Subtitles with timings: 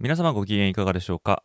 [0.00, 1.42] 皆様ご機嫌いかがでしょうか？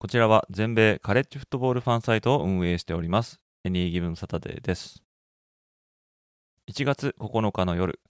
[0.00, 3.40] こちらは全米カレッジフットボールファンサイトを運営しております。
[3.62, 5.04] エニーギブンサタデーです。
[6.68, 8.00] 1月9日の夜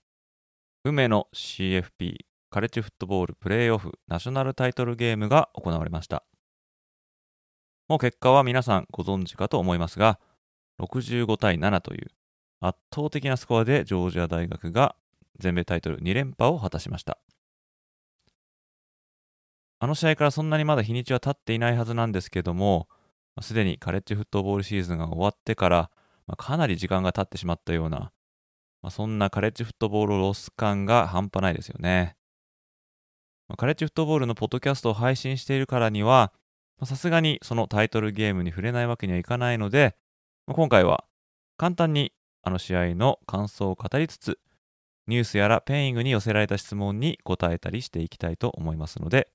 [0.85, 2.15] 梅の CFP
[2.49, 6.25] カレッジフットボールプレーオフナショナルタイトルゲームが行われました。
[7.89, 10.19] もう結果は皆さんご存知かと思いますが、
[10.81, 12.07] 65対7という
[12.61, 14.97] 圧倒的なスコアでジョージア大学が
[15.39, 17.19] 全米タイトル2連覇を果たしました。
[19.81, 22.89] あの試合からそんなにまだ日にちは経っていないはずなんですけども、
[23.41, 25.91] すでにカレッジフットボールシーズンが終わってから、
[26.27, 28.11] まあ、かなり時間が経ってしまったような、
[28.83, 32.17] まあ、そんなカレッジフットボールロス感が半端ないですよね。
[33.49, 36.33] まあ、カレッジフットボールのポッドキャストを配信しているからには、
[36.85, 39.97] さすがにそのタイトルゲームに触れないわけにはいかないので、
[40.47, 41.05] まあ、今回は
[41.57, 42.13] 簡単に
[42.43, 44.39] あの試合の感想を語りつつ、
[45.07, 49.29] ニュースやらペイングに寄せられた質問に答えたりしていきたいと思いますので、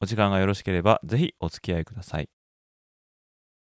[0.00, 2.28] お時間がよろしければぜひお付き合いください。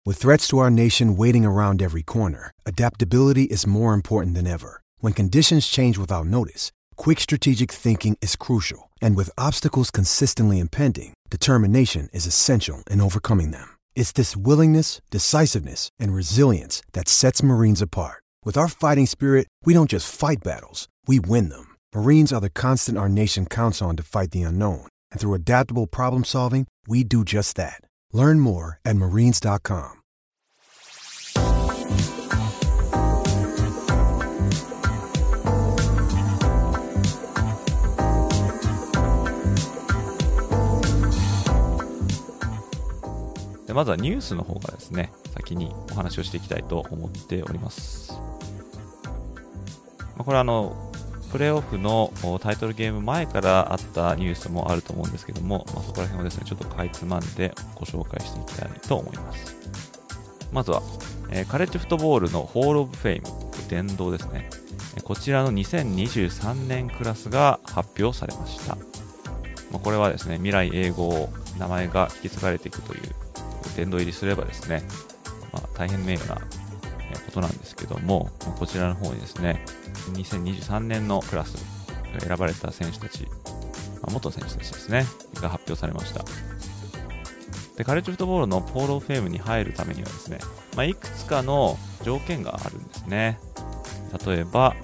[0.06, 4.82] With threats to our nation waiting around every corner, adaptability is more important than ever.
[5.00, 8.90] When conditions change without notice, quick strategic thinking is crucial.
[9.02, 13.78] And with obstacles consistently impending, determination is essential in overcoming them.
[13.96, 18.24] It's this willingness, decisiveness, and resilience that sets Marines apart.
[18.44, 21.76] With our fighting spirit, we don't just fight battles, we win them.
[21.96, 24.88] Marines are the constant our nation counts on to fight the unknown.
[25.11, 27.81] And through adaptable problem solving, we do just that.
[28.13, 29.99] Learn more at marines.com.
[43.69, 48.15] でまずはニュースの方からですね、先にお話をしていきたいと思っております。
[50.17, 50.88] まあ、これはあの、
[51.31, 59.57] プレーオフのタイトルゲーム前からあったニュースもあると思うんですけども、まあ、そこら辺をですね、ちょっとかいつまんでご紹介していきたいと思います。
[60.53, 60.83] まずは、
[61.31, 63.27] えー、カレッジフットボールの Hall of Fame、
[63.69, 64.49] 殿堂ですね。
[65.05, 68.77] こちらの2023年クラスが発表されました。
[69.71, 73.01] まあ、これはですね、未来永劫名前が引き継がれていくという
[73.77, 74.83] 殿堂入りすればですね、
[75.53, 76.43] まあ、大変名誉なこ
[77.33, 79.65] となんですけども、こちらの方にですね、
[80.13, 81.57] 2023年のクラス
[82.19, 83.27] 選ばれた選手たち、
[84.03, 85.05] まあ、元選手たちですね、
[85.41, 86.25] が発表されました。
[87.77, 90.39] で、カレッジフットボールのポール・オフ・ェームに入るためにはですね、
[90.77, 93.39] まあ、いくつかの条件があるんですね。
[94.27, 94.75] 例えば、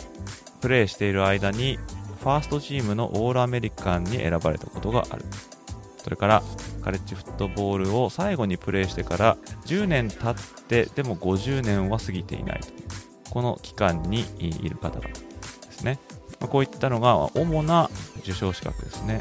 [0.61, 1.79] プレーしている間に、
[2.21, 5.25] ファーストチームのオールアメリカンに選ばれたことがある。
[5.99, 6.43] それから、
[6.85, 12.69] カレッジフットボールを最後にプレーしてから10年経ってでも50年は過ぎていないと
[13.35, 15.15] この期間にいる方々で
[15.73, 15.99] すね、
[16.41, 17.91] ま、こういったのが主な
[18.21, 19.21] 受賞資格ですね。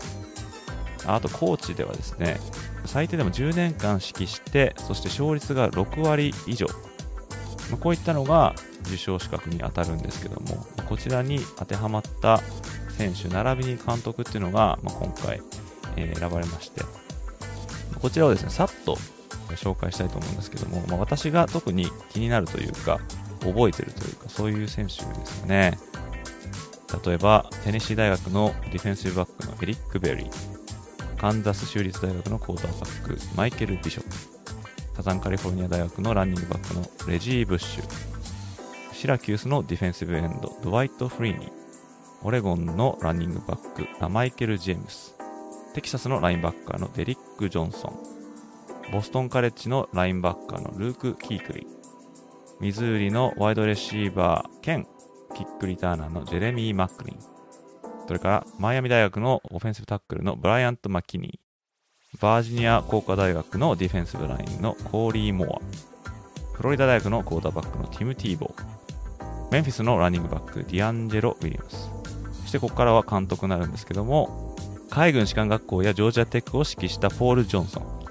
[1.05, 2.39] あとコーチではですね
[2.85, 6.65] 最低でも10年間指揮してそして勝率が6割以上、
[7.69, 12.39] ま、こういったのが受賞資格に当たるんですけどもこちらに当てはまった
[12.97, 15.41] 選手並びに監督っていうのが、ま、今回、
[15.97, 16.81] え、選ばれまして。
[17.99, 18.97] こちらをですね、さっと
[19.55, 22.99] 紹介したいと思うんですけども、ま、私が特に気になるというか、
[23.43, 25.77] 覚えてるというか、そういう選手ですよね。
[27.05, 34.15] 例えば、テネシー大学のディフェンシブバックのエリック・ベリー、カンザス州立大学のクォーターバック、マイケル・ビショップ、
[34.95, 37.83] サザンカリフォルニア大学のランニングバックのレジー・ブッシュ、
[38.93, 41.51] シラキュースのディフェンシブエンド、ドワイト・フリーニー、
[42.21, 45.15] オレゴンのランニングバック、ラマイケル・ジェームス、
[45.73, 51.72] テキサスのラインバッカーのデリック・ジョンソン、ボストンカレッジのラインバッカーのルーク・キークリー、
[52.59, 54.87] ミズーリのワイドレシーバー兼
[55.35, 57.19] キックリターナーのジェレミー・マックリン、
[58.07, 71.89] それからマイアミ大学のオフェンシブタックルのブライアント・マッキニー、バージニア工科大学のディフェンシブラインのコーリー・モア、フロリダ大学のクォーターバックのティム・ティーボー、メンフィスのランニングバックディアンジェロ・ウィリアムス、
[72.41, 74.55] そしてここからは監督になるんですけども、
[74.89, 78.02] 海軍士官学校やジョージアテックを指揮したポール・ジョンソン、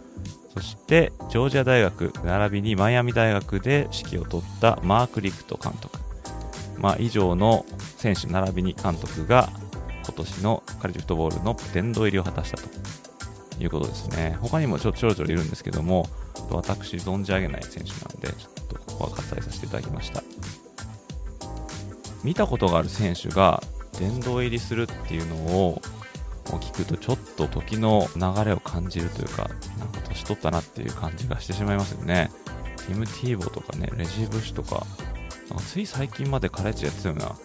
[0.55, 5.99] そしてジョージア大学並びにマイアミ大学で指揮を執ったマーク・リクト監督、
[6.79, 7.65] まあ、以上の
[7.97, 9.49] 選手並びに監督が
[10.05, 14.37] 今年のカレッジフットボールの殿堂入りを果たしたということですね。
[14.41, 16.09] 他にもちょちょろちょろいるんですけども、
[16.51, 20.23] 私存じ上げない選手なんで、ちょっとここは割愛させていただきました。
[22.25, 23.63] 見たことがある選手が
[23.99, 25.83] 殿堂入りするっていうのを
[26.45, 29.49] 聞くとちょっと時の流れを感じるというか、
[29.79, 32.31] なんか年取ったなっていう感じがしてしまいますよね。
[32.77, 34.87] ティム・ティーボとかね、レジー・ブッシュとか、
[35.49, 37.37] なんかつい最近までカレッジやってたような、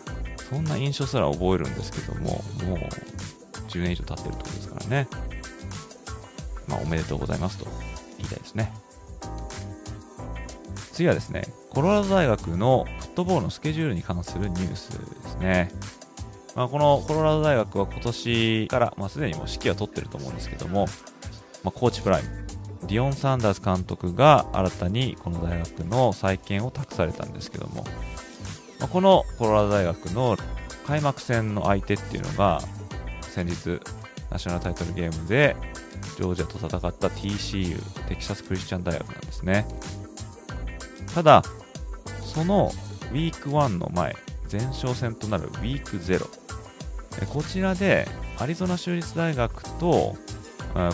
[0.49, 2.77] そんな印象すら覚えるんですけども、もう
[3.67, 5.07] 10年以上経ってるってことですからね。
[6.67, 7.67] まあ、おめでとうございますと
[8.17, 8.73] 言いたいですね。
[10.91, 15.69] 次はですね、コロラド大学のフットボールのスケジュールに関するニュースですね。
[16.57, 20.88] まあ、このコロラド大学は今年から、まあ、すでにもう指揮は取ってると思うんですけども、
[21.63, 22.30] まあ、コーチプライム、
[22.88, 27.83] ディオン・サンダース監督が新たにこの大学の再建を託されたんですけども、
[28.80, 30.36] まあ、このコロラド大学の
[30.88, 32.59] 開幕戦の相手っていうのが、
[33.21, 33.80] 先日、
[34.31, 35.56] ナショナルタイトルゲームで
[36.15, 39.68] ジョージアと戦った TCU、テキサス・クリスチャン大学なんですね。
[41.13, 41.44] ただ、
[42.24, 42.71] その
[43.12, 44.15] ウィーク1の前、
[44.51, 46.46] 前哨戦となるウィーク0。
[47.25, 50.16] こちらでアリゾナ州立大学と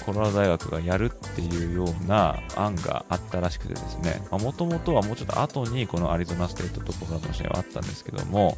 [0.06, 8.58] コロラド大学がやるっていうような案があったらしくてですね、もともとはもうちょっと後にこのアリゾナステートとコロラドの試合はあったんですけども、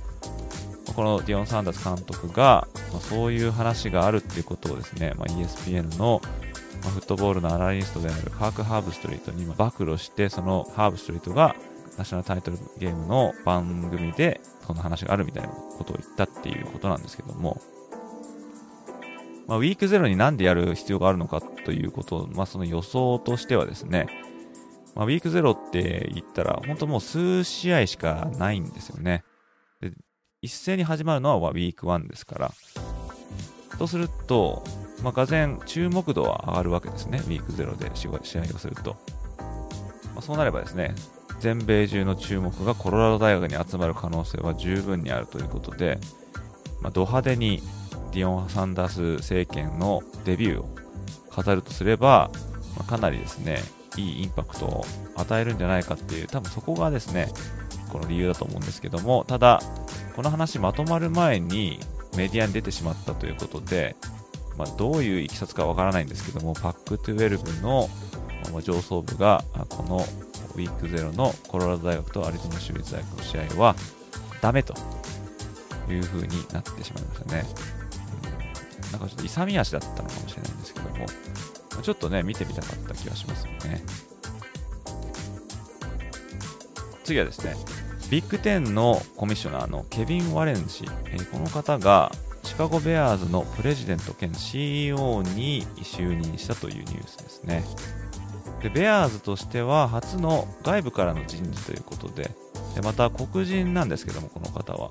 [0.96, 6.22] このディオン・サンダース監督が、ま、そういう話があるっていうことをですね、ま、ESPN の
[6.84, 11.56] ま、フットボールのアナリストであるカーク・ハーブストリートに暴露して、そのハーブストリートが
[11.98, 17.62] ナショナルタイトルゲームの番組でそんな話があるみたいなことを言ったっていうことなんですけども、
[19.48, 24.08] まあ、ウィークゼロになんでやる必要があるのかということを、まあ、その予想としてはですね、
[24.96, 29.24] まあ、ウィークゼロって言ったら、本当もう数試合しかないんですよね。
[29.82, 29.92] で
[30.42, 32.52] 一斉に始まるのはウィーク1ですから。
[33.78, 34.64] とすると、
[35.04, 38.96] まあ、がぜ注目度は上がるわけですね、ウィークゼロで試合をすると。
[40.14, 40.96] まあ、そうなればですね、
[41.46, 46.00] 全米中の注目がコロラド大学に集まる可能性は十分にあるということで、
[46.82, 47.62] まあ、ド派手に
[48.14, 50.76] ディオン・サンダース政権のデビューを
[51.30, 52.32] 飾るとすれば、
[52.76, 53.60] まあ、かなりですね、
[53.96, 54.86] いいインパクトを
[55.18, 57.32] 与えるんじゃないかっていう、多分そこがですね、
[57.92, 59.62] この理由だと思うんですけども、ただ、
[60.16, 61.80] この話まとまる前に
[62.18, 63.96] メディアに出てしまったということで、
[64.58, 67.88] まあ、どういういきさつかわからないんですけども、パック12の
[68.64, 70.04] 上層部が、この
[70.56, 73.76] ウィークゼロのコロラド大学とアリゾナ州立大学の試合は
[74.42, 74.74] ダメと
[75.90, 77.46] いう風になってしまいましたね。
[78.86, 81.06] うん、なんかちょっと勇み足だったのかもしれないんですけども、
[81.82, 83.84] ちょっとね、見てみたかった気がしますよね。
[87.04, 87.56] 次はですね、
[88.10, 92.12] ビッグ10のコミッショナーのケビン・ワレン氏、えー、この方が
[92.44, 97.64] シカゴ・ベアーズのプレジデント兼 CEO に就任したというニュースですね。
[98.66, 102.32] でベアーズとしては初の外部からの人事ということで、
[102.74, 104.90] でまた黒人なんですけども、この方は、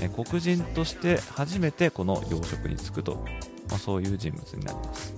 [0.00, 3.22] えー、黒人として初めてこの要職に就くと、
[3.68, 5.14] まあ、そういう人物になります。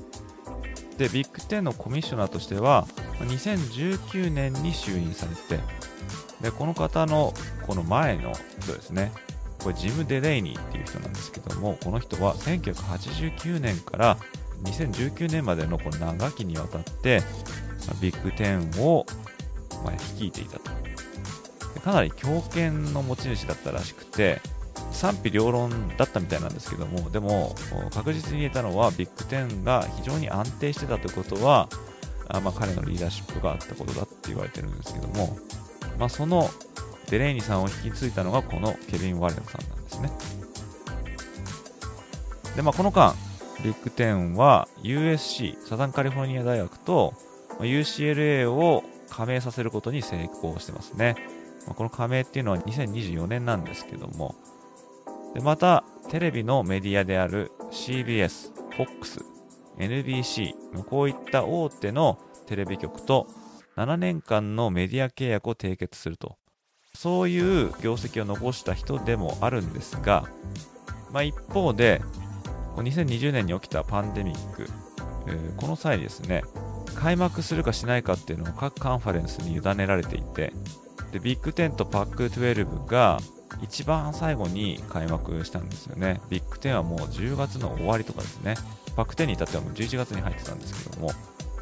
[0.99, 2.89] で、ビッグ10のコミッショナーとしては、
[3.21, 5.63] 2019年に就任されて、
[6.41, 7.33] でこの方の
[7.69, 9.13] この前の人ですね、
[9.63, 14.19] これジム・デレイニーっていう人なんですけども、この人は1989年から
[14.65, 17.23] 2019年までのこの長きにわたって、
[18.01, 19.07] ビッグ10を、
[19.85, 20.71] まあ、率いていたと。
[21.81, 24.41] かなり強権の持ち主だったらしくて、
[24.93, 27.55] 賛否両論だったみたいなんですけども、でも
[27.93, 31.69] 確実に言えたのは、ビッグ10が非常に安定してたということは、
[32.29, 35.37] あまあ、彼のリーダーシップがあったことだって言われてるんですけども、
[35.99, 36.49] まあ、その
[37.11, 40.11] デレイニさんを引き継いだのがこのケビン・ワレンさんなんですね。
[42.57, 43.15] で、まあ、この間、
[43.65, 47.15] ビッグ10は USC、サザンカリフォルニア大学と
[47.65, 51.17] UCLA を加盟させることに成功してますね。
[51.67, 54.35] ま、この加盟っていうのは2024年なんですけども、
[55.35, 59.25] でまた、テレビのメディアである CBS、FOX、
[59.79, 60.55] NBC、
[60.85, 63.27] こういった大手のテレビ局と
[63.77, 66.37] 7年間のメディア契約を締結すると。
[66.95, 70.29] そういう業績を残した人でもあるんですが、
[71.11, 72.03] まあ、一方で、
[72.77, 74.69] 2020年に起きたパンデミック、
[75.57, 76.43] この際ですね、
[76.93, 80.53] 開幕するかしないかっていうのを各カンファレンスに委ねられていて、
[81.13, 83.19] でビッグ10とパック12が
[83.61, 86.21] 一番最後に開幕したんですよね。
[86.31, 88.55] ビッグ10はもう10月の終わりとかですね。
[88.97, 91.11] パック10に至ってはもう11月に入ってたんですけども、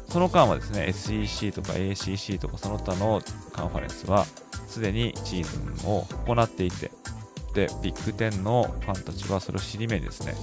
[0.07, 3.21] その間はですね、SEC とか ACC とかその他の
[3.53, 4.25] カンファレンスは
[4.67, 6.91] すでにシーズンを行っていて、
[7.53, 10.35] で、ビッグ10のファンたちはそれを尻目にですね、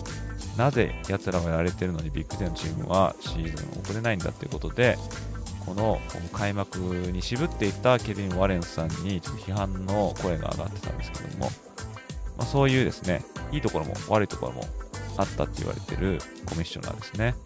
[0.59, 4.99] なぜ奴らはやられてるのにビッグ10のチームはシーズン遅れないんだということで、
[5.65, 6.01] この
[6.33, 11.47] 開幕に渋っていたケビン・ワレンスさんにちょっと批判の声が上がってたんですけども、
[12.37, 13.23] まあ、そういうですね、
[13.53, 14.65] いいところも悪いところも
[15.17, 17.37] あったって言われてるコミッショナーですね。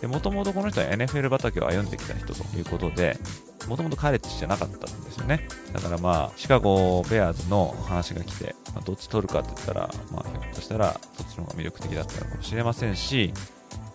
[0.00, 3.18] で、もともとこの人は NFL 畑を歩んできた人ということで、
[3.66, 5.48] もともとカレッジじゃなかったんですよね。
[5.72, 13.32] だからまあ、シカゴベアーズの話が来て、まあ、どっち取るかって言ったら、まあ、ひょっとしたらそっちの方が魅力的だったのかもしれませんし、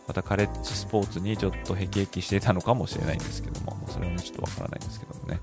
[0.08, 5.39] またカレッジスポーツにちょっと辟易していたのかもしれないんですけども、もうそれは、ちょっとわからないんですけどもね。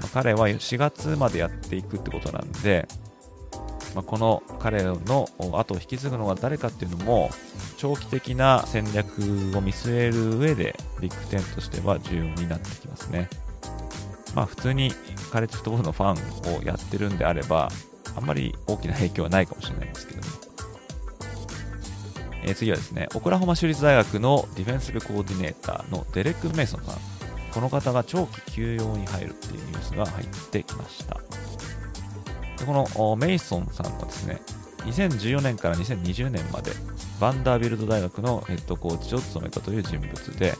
[0.00, 2.86] まあ、彼は4月までやっていくってことなんで、
[3.94, 7.30] まあ、この彼の後を引き継ぐのが誰かっていうのも、
[7.78, 9.20] 長期的な戦略
[9.56, 13.30] を見据える上で、ビッグ10としては重要になってきますね。
[14.34, 14.92] まあ普通に
[15.28, 17.70] カレッジフットボールのファンをやってるんであれば、
[18.16, 20.26] あんまり大きな影響はないかもしれないんですけども。
[22.42, 27.18] えー、次はですね、オクラホマ州立大学のディフェンス部コーディネーターのデレック・メイソンさん。
[27.52, 31.14] この方が長期休養に入るっていうニュースが入ってきました。
[32.58, 34.40] でこのメイソンさんはですね、
[34.84, 36.72] 2014年から2020年まで
[37.20, 40.54] バンダービルド大学のヘッドコーチを務めたという人物で、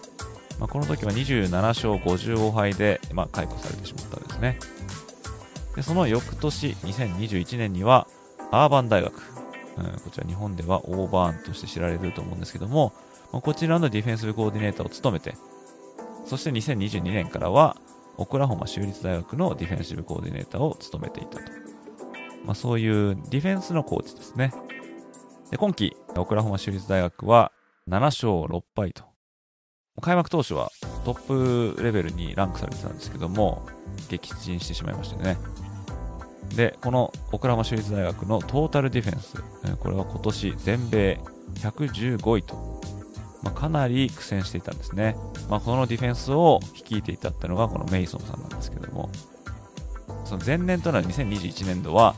[0.58, 4.58] まあ、この時は27勝55敗で、まあ、解雇されてしまったんですね。
[5.76, 8.08] でその翌年、2021年には
[8.50, 9.14] アーバン大学、
[9.76, 12.92] うん、こちら日本ではオーバーンとして知られると思うんですけども、
[13.32, 15.34] まあ、こちらのディフェンスコーディネーターを務めて、
[16.24, 17.76] そして2022年からは
[18.16, 21.52] オクラホマ州立大学のディフェンシブコーディネーターを務めていたと。
[22.44, 24.52] まあ、そういうディフェンスのコーチですね。
[25.50, 27.52] で今季、オクラホマ州立大学は
[27.88, 29.07] 7勝6敗と。
[30.00, 30.70] 開幕当初は
[31.04, 33.66] トップレベルにランクされてたんですけども、
[34.08, 35.36] 撃沈してしまいましたね。
[36.54, 39.42] で、このオクラホマ州立大学のトータルディフェンス、
[39.78, 41.20] これは今年全米
[41.56, 42.80] 115位と、
[43.42, 45.16] まあ、かなり苦戦していたんですね。
[45.48, 49.10] まあ、このディフェンスを率いていたってのがこのメイソンさんなんですけども、
[50.24, 52.14] その前年となる2021年度は、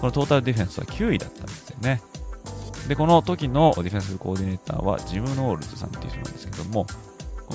[0.00, 2.02] このトータルディフェンスは9位だったんですよね。
[2.88, 6.86] で、この時のディフェンスコーディネーターはジム・ノールズさんっていう人なんですけども、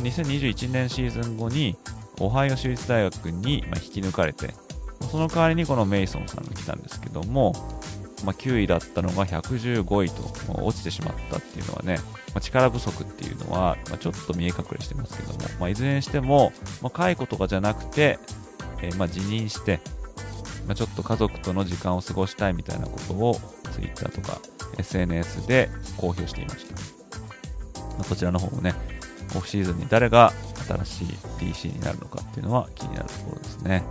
[0.02, 1.78] 2021年シーズン後に、
[2.20, 4.54] オハイオ州立大学に引き抜かれて、
[5.12, 7.54] その代わりにこのメイソンさんが来たんですけども、
[8.24, 18.18] まあ、9位だったのが115位と落ちてしまったっていうのはね、まあ、力不足っていうのは、ま、ちょっと見え隠れしてますけども、まあ、いずれにしても、まあ、解雇とかじゃなくて、
[18.82, 19.80] えー、まあ辞任して、
[20.66, 23.40] まあ、ちょっと家族との時間を過ごしたいみたいなことを
[23.74, 24.40] Twitter とか
[24.78, 26.76] SNS で公表していました。
[27.96, 28.74] まあ、こちらの方もね、
[29.36, 30.34] オフシーズンに誰が
[30.68, 31.08] 新しい
[31.40, 33.84] DC になるのかっていうのは気になるところですね。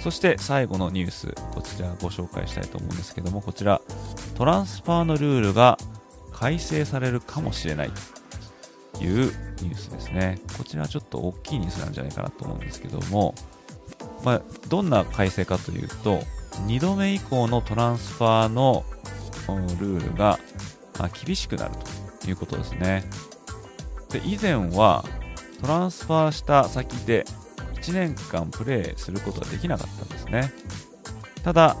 [0.00, 3.80] そして最後のニュース、こちらご紹介したいと思うんですけども、こちら、
[4.36, 5.78] トランスファーのルールが
[6.32, 7.90] 改正されるかもしれない
[8.92, 10.38] というニュースですね。
[10.56, 13.34] こちらはちょっと大きいニュースなんじゃないかなと思うんですけども、
[14.22, 16.20] まあ、どんな改正かというと、
[16.66, 18.84] 2度目以降のトランスファーの
[19.80, 20.38] ルールが
[21.24, 23.04] 厳しくなるということですね。
[24.10, 25.04] で以前は
[25.60, 27.24] トランスファーした先で
[27.74, 30.52] 1年間プレーすることができなかったんですね。
[31.42, 31.76] ただ、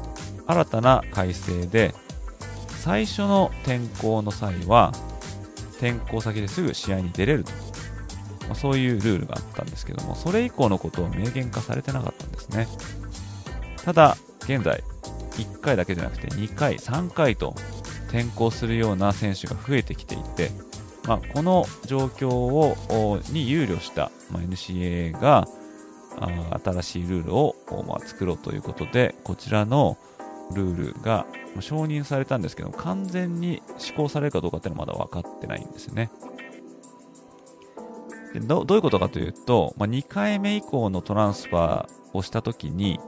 [0.46, 1.92] 新たな改正で
[2.68, 4.92] 最初の転校の際は
[5.78, 7.50] 転校先ですぐ試合に出れると、
[8.46, 12.68] まあ、そういうルールがあったんですけどもそれ以降のことを明言化されてなかったんですね
[13.84, 14.84] ただ現在
[15.32, 17.54] 1回だけじゃなくて2回3回と
[18.08, 20.50] 転校するような選手が増えてきていて、
[21.06, 22.76] まあ、この状況を
[23.30, 25.46] に憂慮した、まあ、NCAA が
[26.64, 29.98] 新しいルールを、まあ、作ろうということでこちらの
[30.54, 31.26] ルールが
[31.60, 36.10] 承認されたんですけど完全に施行されるかどうかっていうのはまだ分かってないんですよね。
[38.32, 43.00] でどどういうことかというと、まあ、2回目以降のトランスファーをした時に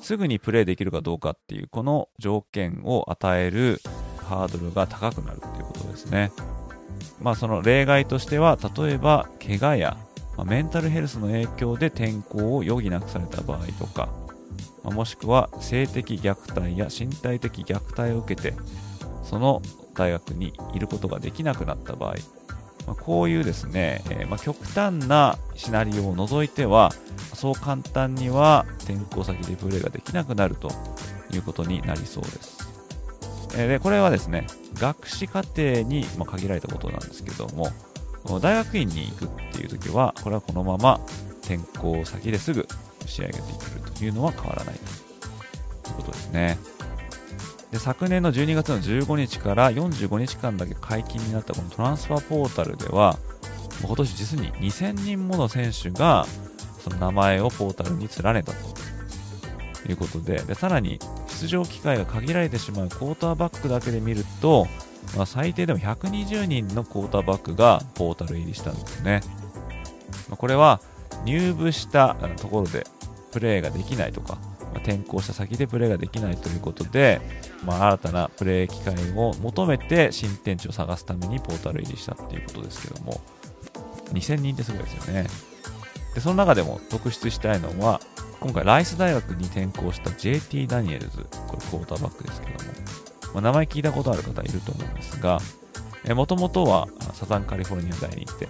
[0.00, 3.80] すぐにプレーできるかどうかっていうこの条件を与える
[4.24, 6.32] ハードルが高くなるということですね
[7.20, 9.96] まあその例外としては例えば怪我や
[10.36, 14.08] まあ、メンタルヘルスの影響で転校を余儀なくされた場合とか、
[14.82, 18.54] まあ、もしくは性的虐待や身体的虐待を受けて
[19.22, 19.62] その
[19.94, 22.14] 大学にいることができなくなった場合、
[22.86, 26.90] まあ、こういうですね、えー、ま極端なシナリオを除いては
[27.34, 30.68] そう簡単には転校先でプレーができなくなると
[31.32, 32.63] いうことになりそうです。
[33.56, 37.70] え、でこれはですね学士課程に限られたことなんですけども、
[38.40, 41.00] 大学院に行くっていう時は、これはこのまま
[41.42, 42.66] 転校先ですぐ
[43.06, 43.42] 仕上げてい
[43.82, 44.74] くというのは変わらない
[45.84, 46.58] ということですね。
[47.70, 53.18] で昨年の12月の15日から45日間だけ解禁になったこのトランスファーポータルでは
[53.82, 56.24] 今年実に2000人もの選手が
[56.78, 58.58] その名前をポータルに連ねたと
[59.88, 60.98] いうことででさらに
[61.40, 64.66] 出場機会が限られてしまうクォーターバックだけで見ると、
[65.16, 69.20] まあ、最低でも120人のクォーターバックがポータル入りしたんですね、
[70.28, 70.80] まあ、これは
[71.24, 72.86] 入部したところで
[73.32, 77.20] プレーができないとか、まあ、転校した先でプレーができないということで、
[77.64, 83.20] ま、新たなプレー機会を求めて新天地を探すためにポータル入りしたっていうことですけども。
[84.12, 85.26] 2000人ってすごいですよね。
[86.14, 88.00] でその中でも特筆したいのは
[88.44, 92.70] 今回ライス大学に転校した JT ダニエルズこれクォーターバックですけども、
[93.32, 95.40] まあ、名前聞いたことある方いると思うんですが
[96.14, 98.46] もともとはサザンカリフォルニア大に行って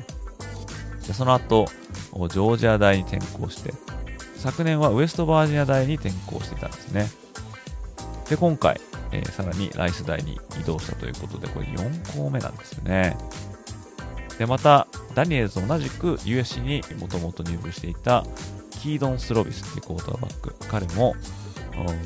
[1.07, 3.73] でその後ジョージア大に転校して
[4.37, 7.07] 昨年はウエストバージニア大に転校してたんですね。
[8.29, 8.81] で今回、
[9.13, 13.17] えー、さらにライス大に移動したということでこれ4校目なんですよね。
[14.39, 18.25] でまたダニエルズと同じく USC にもともと入部していた
[18.85, 20.55] キードン・スロビスっていうクォーターバック。
[20.69, 21.15] 彼も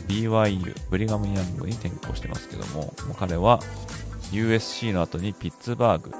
[0.06, 3.58] BYU ブリガム・ヤングに転校してますけどももう彼は
[4.30, 6.12] USC の後にピッツバーグ、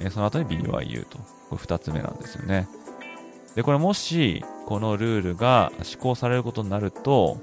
[0.00, 1.18] え、その後に BYU と。
[1.50, 2.68] これ2つ目なんですよね。
[3.54, 7.40] でこれもしこのルールが施行されることになると、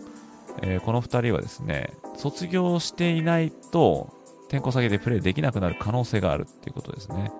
[0.62, 4.14] えー、この2人はですね卒業していないと
[4.50, 7.32] 転校先でプレーできなくなる可能性があるっていうことですね。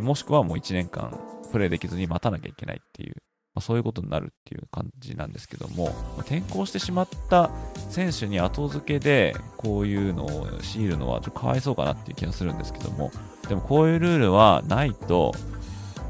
[0.00, 1.20] もしくはもう1年間
[1.52, 3.16] プレーできずに待たなきゃいけないっていう、
[3.58, 5.86] まあ、そういうことになるっていう感じなんですけども、
[6.16, 7.50] ま、転校してしまった
[7.90, 13.10] 選手に後付けでこういうのを強いるのはちょっとかわいそうかなっていう気がするんですけども、
[13.48, 15.34] でもこういうルールはないと、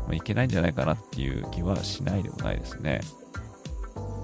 [0.08, 3.00] ま、いけないんじゃないかなっていう気はしないでもないですね。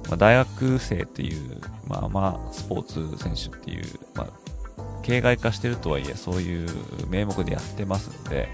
[0.08, 6.68] まあ、大学生っていう、まあまあ、スポーツ選手っていう、まあ、形骸化してるとはいえ、そういう
[7.08, 8.50] 名目でやってますんで、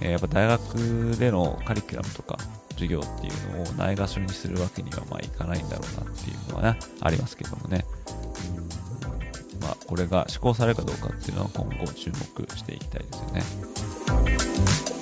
[0.00, 2.38] え、やっぱ大学でのカリキュラムとか
[2.80, 7.84] 授業っていうのをないがしろにするわけにはまあいかないんだろうなっていうのはね、ありますけどもね。
[8.56, 14.99] うんまあ、これが施行されるかどうかっていうのは今後注目していきたいですよね。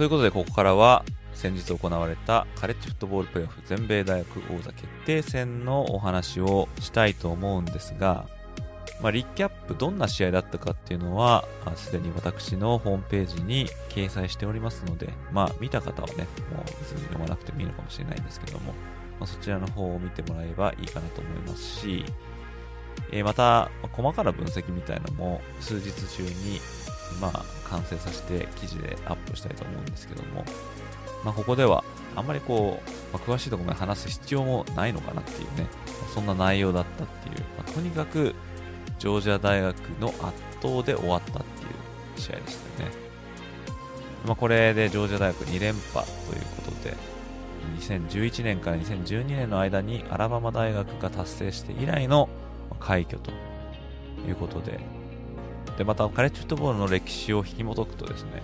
[0.00, 8.26] ということで、ここからは先日行われたカレッジフットボールプレーオフ全米大学王座決定戦のお話をしたいと思うんですが、
[9.02, 11.44] まあ、リッキャップどんな試合だったかっていうのは、
[11.76, 18.72] すでに私のホームページに掲載しておりますので、まあ、見た方はね、もう別に読まなくてもいいのかもしれないんですけども、
[19.18, 22.06] まあ、そちらの方を見てもらえばいいかなと思いますし、
[23.12, 26.58] えー、また、細かな分析みたいなのも数日中に
[27.20, 30.44] まあ、完成させて記事でアップしたいと思うんですけども、
[31.24, 31.84] まあ、ここでは
[32.16, 35.66] あんまりこう、まあ、詳しいところまで話す必要もないのかなっていうね、
[36.14, 38.34] そんな内容だったっていう、まあ、とにかく
[38.98, 40.18] ジョージア大学の圧
[40.60, 42.96] 倒で終わったっていう試合でしたよね。
[44.26, 46.94] まあ、これでジョージア大学2連覇ということで、
[47.78, 52.28] 2011年から2012年の間にアラバマ大学が達成して以来の
[52.78, 53.30] 快挙と
[54.26, 54.80] いうことで、
[55.76, 58.42] で、またカレッジフットボールの歴史を引き戻くとですね、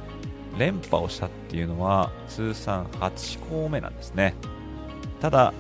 [0.59, 4.35] 連覇をしたっていうのは通算8校目なんですね。
[5.21, 5.53] ただ、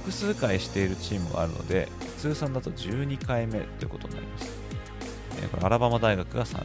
[0.00, 4.64] 複数回しているチームがあるので、通算だと12回目ということになります。
[5.50, 6.64] これアラバマ大学が3回、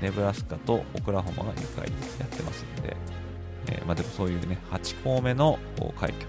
[0.00, 1.86] ネブラスカとオクラホマが2回
[2.18, 2.96] やってますんで、
[3.68, 5.58] えー、まあ、でもそういうね、8校目の
[5.98, 6.26] 快挙、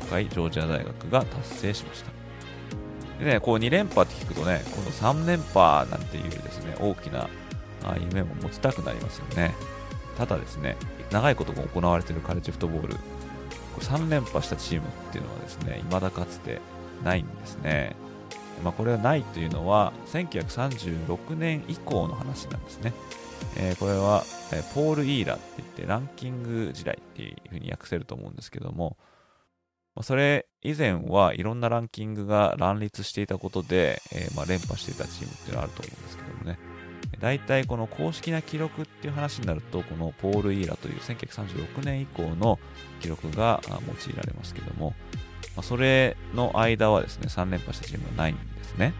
[0.00, 2.13] 今回ジョージア大学が達成しました。
[3.18, 7.28] でね、こう2連覇って聞くとね、この3連覇なんていうですね、大きな
[8.00, 9.54] 夢も持ちたくなりますよね。
[10.16, 10.76] ただですね、
[11.10, 12.96] 長いことも行われているカレッジフットボール、
[13.80, 16.60] 3連覇したチームっていうのはですね、未だかつて
[17.04, 17.96] ないんですね。
[18.62, 22.92] まあ、これはないというのは、1936年以降の話なんですね。
[23.56, 28.96] えー、これは、え、ポール・イーラって言って、ランキング時代っていうふうに訳せると思うんですけども、
[29.94, 36.58] まあ、それ以前はいろんなランキングが乱立していたことで、えー、まあ連覇していたチームっていうのはあると思うんですけどもね。
[37.20, 42.58] 大体この公式な記録っていう話になると、このポール・イーラという1936年以降の
[43.00, 44.94] 記録が用いられますけども、
[45.54, 48.94] まあ、それの間はですね、3連覇したチームはないんですね。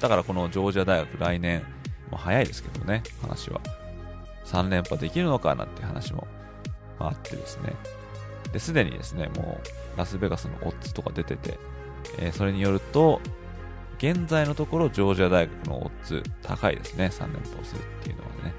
[0.00, 1.62] だからこのジョージア大学来年、
[2.10, 3.60] まあ、早いですけどね、話は。
[4.44, 6.26] 3連覇できるのかなんて話も
[6.98, 7.74] あってですね。
[8.52, 11.58] で、すでにですね、もうラスベガスのオッズとか出てて、
[12.18, 13.20] えー、それによると、
[13.98, 18.54] 現在のところジョージア大学のオッズ高いですね、3連覇をするっていうのはね。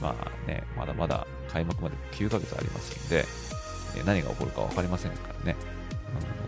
[0.00, 3.24] まあね、まだまだ開幕まで9ヶ月ありますんで、
[3.96, 5.56] え、何が起こるか分かりませんからね。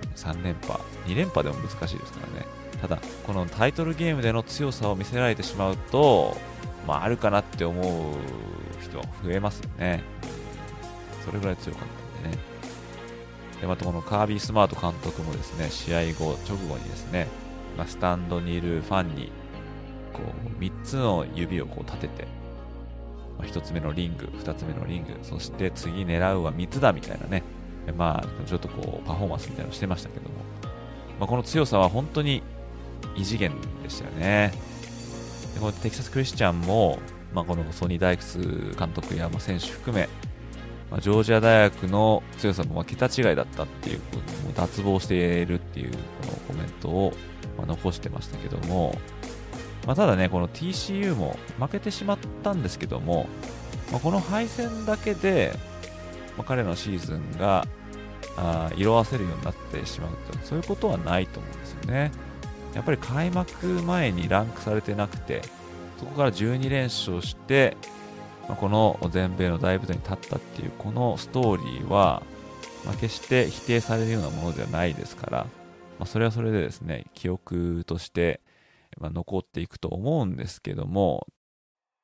[0.04, 2.46] うん、3連覇、2連覇でも難しいですからね。
[2.80, 6.36] ただ、このタイトルゲームでの強さを見せられてしまうと、
[6.86, 8.14] まあ、あるかなって思う
[8.82, 10.02] 人は増えますよね。
[11.24, 11.88] それぐらい強かっ
[12.22, 12.53] たんでね。
[13.64, 17.28] で、またこのカービー・スマート監督もですね、試合後、直後にですね、
[17.78, 19.32] まあ、スタンドにいるファンに、
[20.12, 20.20] こ
[20.58, 22.24] う、3つの指をこう立てて、
[23.38, 27.42] まあ、1つ目のリング、2つ目のリング、そして次狙うは3つだみたいなね、
[27.96, 30.34] まあ、ちょっとこう、パフォーマンスみたいなのをしてましたけども、
[31.18, 32.42] まあ、この強さは本当に
[33.16, 33.50] 異次元
[33.82, 34.52] でしたよね。
[35.54, 36.98] でこのテキサス・クリスチャンも、
[37.32, 38.38] まあ、このソニー・ダイクス
[38.78, 40.10] 監督や、選手含め、
[40.94, 47.12] まあ、ジョージア大学の強さもま桁違いだったっていうこと、も脱帽しているっていうこのコメントを
[47.58, 48.96] まあ残してましたけども、
[49.88, 53.26] まあ、ただね、この TCU も負けてしまったんですけども、
[53.90, 55.58] まあ、この敗戦だけで、
[56.38, 57.66] まあ、彼のシーズンが
[58.36, 62.12] あ色あせるようになってしまうと、そういうことはないと思うんですよね。
[62.72, 65.42] やっぱり開幕前にランクされてなくて、
[65.98, 67.76] そこから12連勝して、
[68.48, 72.22] ま、この全米の大舞台に立ったっていうこのストーリーは、
[72.84, 75.38] まあ、決して否定されるようなものではないですから、
[75.98, 78.40] まあ、それはそれでですね、記憶として、
[79.00, 81.26] ま残っていくと思うんですけども、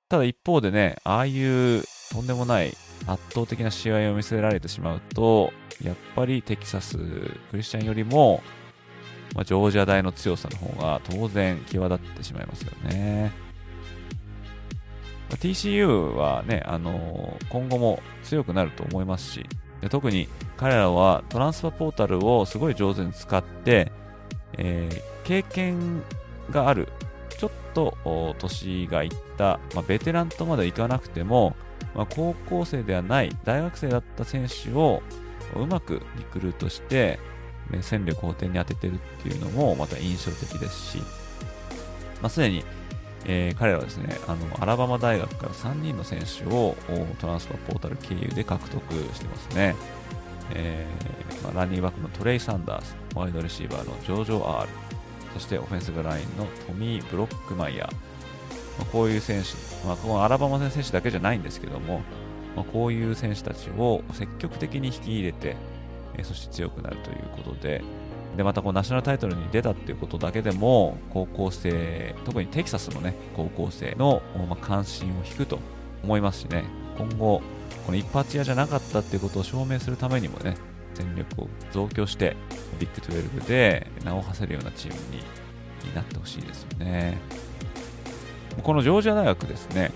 [0.08, 2.76] ただ一方でね、ああいうとんでもない
[3.06, 5.52] 圧倒的な試合を見せられてしまうと、
[5.84, 8.42] やっぱりテキサス、クリスチャンよりも、
[9.34, 13.49] ま、ジョージア大の強さの方が当然際立ってしまいますよね。
[15.36, 19.46] TCU はね、あのー、今後も強くなると思いますし、
[19.80, 23.92] で特に彼らはトランスファポータルをすごい上手に使って、
[24.58, 26.02] えー、経験
[26.50, 26.88] がある、
[27.38, 31.56] ちょっと年がいった、まあ、ベテランとまではいかなくても、
[31.94, 35.02] まあ、高校生ではない大学生だった選手を
[35.56, 37.18] うまくリクルートして、
[37.82, 40.98] 戦力を点に当ててるっていうのもまた印象的ですし、
[42.20, 42.64] まあ、すでに、
[43.26, 46.76] えー、彼らはですね、あの、アラバマ大学から3人の選手を
[47.20, 49.76] トランスファーポータル経由で獲得してますね。
[50.52, 54.68] えー、まあ、ランニングバックのトレイ・サンダース、ワイドレシーバーのジョージョ・アール、
[55.34, 57.92] そしてオフェンスブラインのトミー・ブロックマイヤー、
[58.78, 62.02] まあ、こういう選手、まあ、このアラバマの選手だけじゃないんですけども、
[62.56, 65.56] ま、こういう選手たちを積極的に引き入れて、
[66.16, 67.82] えそして強くなるということで、
[68.36, 75.58] で、またこうナショナルタイトルに出たっていうことだけでも、高校生、特にテキサスのね、高校生の、ま関心を引くと
[76.04, 76.64] 思いますしね、
[76.96, 77.42] 今後、
[77.86, 80.56] この一発屋じゃなかったっていうことを証明するためにもね、
[80.94, 82.36] 戦力を増強して、
[82.78, 85.22] ビッグ12で名を馳せるようなチームに
[85.84, 87.18] になってほしいですよね。
[88.62, 89.92] このジョージア大学ですね、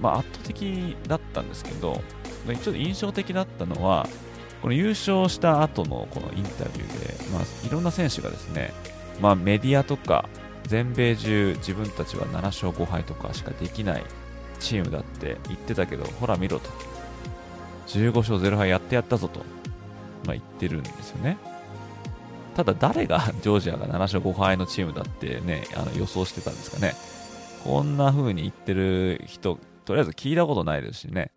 [0.00, 2.00] まあ、圧倒的だったんですけど、
[2.46, 4.06] ちょっと印象的だったのは、
[4.64, 8.72] この優勝した後のこのインタビューで、まあ、いろんな選手がですね、
[9.20, 10.26] まあ、メディアとか
[10.62, 14.04] 全米中自分たちは7勝5敗とかしかできない
[14.60, 16.70] チームだって言ってたけど、ほら見ろと。
[17.88, 19.40] 15勝0敗やってやったぞと、
[20.24, 21.36] まあ、言ってるんですよね。
[22.56, 26.94] ただ誰が ジョージアが7勝5敗のチームだってね、あの予想してたんですかね。
[27.64, 31.32] こんな風に言ってる人、とりあえず聞いたことないですしね。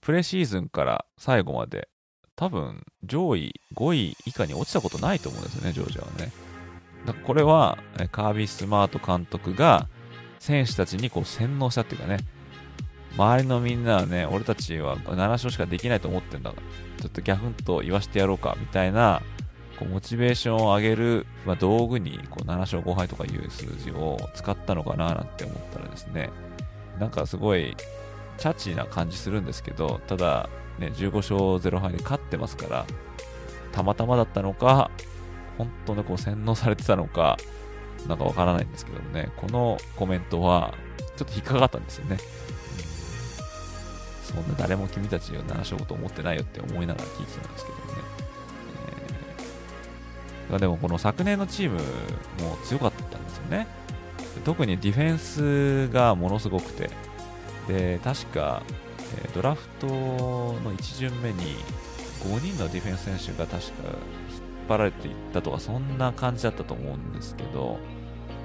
[0.00, 1.88] プレシーズンから最後まで
[2.36, 6.32] 多分上位5位以下に落ちたことないと思うんですよね、ジョージアはね。
[7.06, 7.78] だからこれは
[8.12, 9.88] カービー・スマート監督が
[10.38, 12.18] 選手たちにこう洗脳したっていうかね、
[13.16, 16.50] 周りのみんなはね、俺たちは7勝しかできないと思ってんだ。
[16.50, 16.62] から、
[17.02, 19.22] ちょっとギャフンと言わしてやろうかみたいな、
[19.78, 26.30] こうモチベーションを上げる、まあ、道具にこう7勝5敗とかいう数字を使ったのかななんて思ったらですね、
[26.98, 27.74] なんかすごい
[28.38, 32.86] チャチーな感じするんですけど、ただ、ね、15勝0敗で勝ってますから、
[33.72, 34.90] たまたまだったのか、
[35.58, 37.36] 本当にこう洗脳されてたのか、
[38.06, 40.74] なんかわからないんですけどもね、このコメントは、
[41.16, 42.18] ちょっと引っかかったんですよね。
[44.22, 47.84] そんな誰も君たちを7勝と思ってないよって思いながら聞いてたんですけどね。
[50.50, 53.66] えー、でもこの昨年のチームも強かったんですよね。
[54.44, 56.90] 特にディフェンスがものすごくて、
[57.68, 58.62] で、確か
[59.14, 61.56] えドラフトの1巡目に
[62.24, 67.78] 5人のディフェンス選手が確か引っ張られていったとか、そんな感じだったと思うんですけど、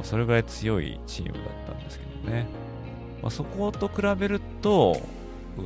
[0.04, 2.45] それぐらい強いチームだったんですけどね。
[3.21, 5.02] まあ、そこと比べると、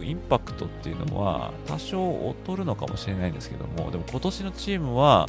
[0.01, 5.27] インパクトっていうのは多少劣るのかもしれないんですけども、でも今年のチームは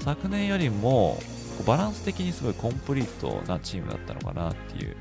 [0.00, 1.18] 昨年よりも
[1.66, 4.96] バランス的にすごいコンプリートなチームだったのかなっていう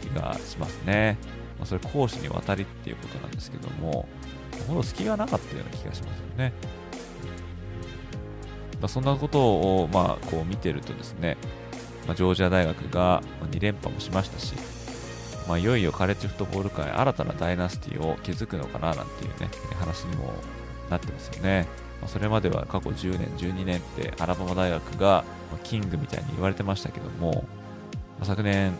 [0.00, 1.18] 気がしますね。
[1.60, 4.08] まあ、それ攻守にわたりっていうことなんですけども、
[4.66, 6.52] ほど隙がなかったような気がしますよね。
[8.80, 11.36] まあ、そんなことを、まあ、こう見てるとですね、
[12.06, 14.54] まあ、ジョージア大学が2連覇もしましたし、
[15.46, 20.32] まあ、いよいよカレッジフットボール界新たなダイナスティを築くのかななんていうね、話にも
[20.88, 21.66] なってますよね。
[22.00, 25.24] まあ、それまでは過去10年、12年ってアラバマ大学が
[25.62, 27.44] キングみたいに言われてましたけども、
[28.22, 28.72] 昨年、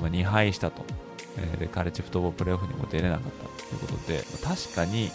[0.00, 0.84] まあ、2敗したと、
[1.38, 5.10] えー、で、カレッジフットボールプレーオフにも出れなかったということで、確かに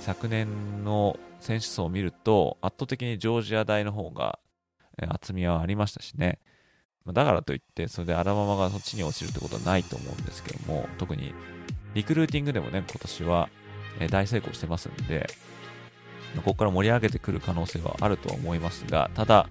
[0.00, 4.38] 昨年の選手層を見ると圧倒的にジョージア大の方が、
[5.08, 6.38] 厚みはありましたしね。
[7.12, 11.34] だからといって、それでアラバマがそっちに落ちるってことはないと思うんですけども、特に
[11.94, 13.48] リクルーティングでもね、今年は
[14.10, 15.28] 大成功してますんで、
[16.36, 19.48] ここから盛り上げてくる可能性はあるとは思いますが、ただ、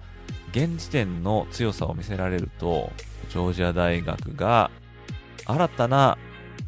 [0.50, 2.92] 現時点の強さを見せられると、
[3.30, 4.70] ジョージア大学が
[5.46, 6.18] 新たな、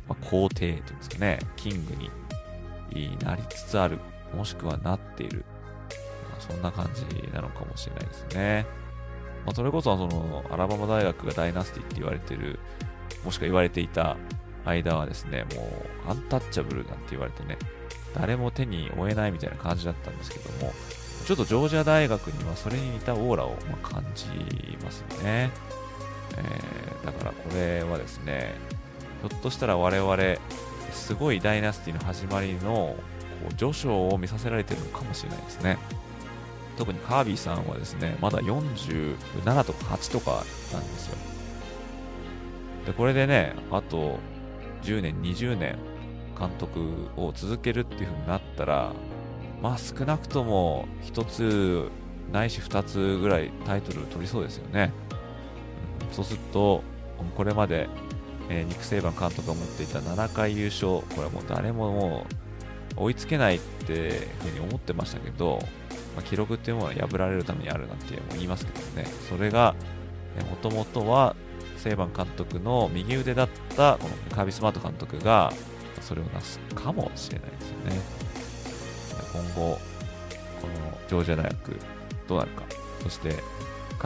[0.09, 1.95] ま、皇帝というんですかね、キング
[2.93, 3.99] になりつつある、
[4.35, 5.45] もしくはなっている、
[6.31, 8.67] まあ、そんな感じなのかもしれないですね。
[9.45, 12.59] まあ、それこそそのアラバマ大学がダイナスティって言われてる、
[13.25, 14.17] もしくは言われていた
[14.65, 15.63] 間はですね、も
[16.09, 17.57] うアンタッチャブルなんて言われてね、
[18.15, 20.73] 誰も手に負えないみたいな感じだったんですけども、
[21.27, 24.27] ちょっとジョージア大学にはそれに似たオーラを感じ
[24.83, 25.51] ますよね。
[26.39, 28.55] えー、だからこれはですね、
[29.23, 30.17] ひょっとしたら我々、
[30.93, 32.97] すごいダイナスティの始まりの
[33.43, 35.79] こう序章を見させられてるのかもしれないですね。
[36.77, 41.17] 特にカービーさんはですね、まだ47とか8とかなんですよ。
[42.87, 44.19] で、これでね、あと
[44.83, 45.79] 10年、20年、
[46.39, 48.93] 監督を続けるっていう風になったら、
[49.63, 51.91] まあ少なくとも1つ
[52.33, 54.93] ないし2つぐらいタイトル取りそうですよね。
[56.17, 56.83] そうすると、
[57.37, 57.91] これまで、
[58.49, 62.27] えー、ニック・セイバン監督が持っていた7回優勝、これはもう誰もも
[62.97, 65.59] う追いつけないってふうに思ってましたけど、
[66.17, 69.75] まあ、記録っていうものは破られるためにあるなんて言いますけどね、それが、
[70.51, 71.37] もともとは
[71.77, 75.53] セイバン監督の右腕だったこのカービスマート監督が
[76.01, 78.01] それをなすかもしれないですよね。
[79.33, 79.79] 今後、
[80.63, 81.77] このジョージア大学
[82.27, 82.63] どうなるか、
[83.03, 83.35] そして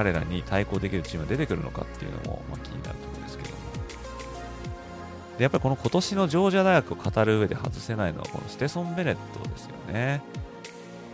[0.01, 3.57] 彼らに対抗できるチームが出てくるのかっていうのも、ま、気になるところですけども。
[5.37, 10.23] で、やっぱりこの今年のジョージア大学を語る上で外せないのはこのステソン・ベネットですよね。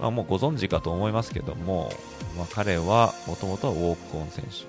[0.01, 1.91] まあ、もうご存知かと思いますけども、
[2.37, 4.69] まあ、彼はもともとはウォークオン選手。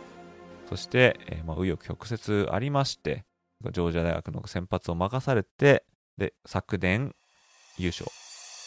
[0.67, 3.23] そして、えー、まあ、紆余曲折ありまして、
[3.65, 5.83] ジョージア大学の先発を任されて、
[6.17, 7.13] で、昨年
[7.77, 8.09] 優勝。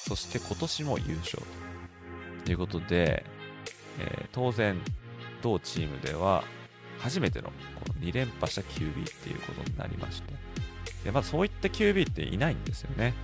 [0.07, 1.43] そして今年も優勝
[2.45, 3.25] ということで、
[3.99, 4.81] えー、当然、
[5.43, 6.45] 同チームでは
[6.99, 7.53] 初めてのこ
[7.89, 10.33] の2連覇した QB っていうことになりまして、
[11.05, 13.15] でまずそういった QB っていないんですよね。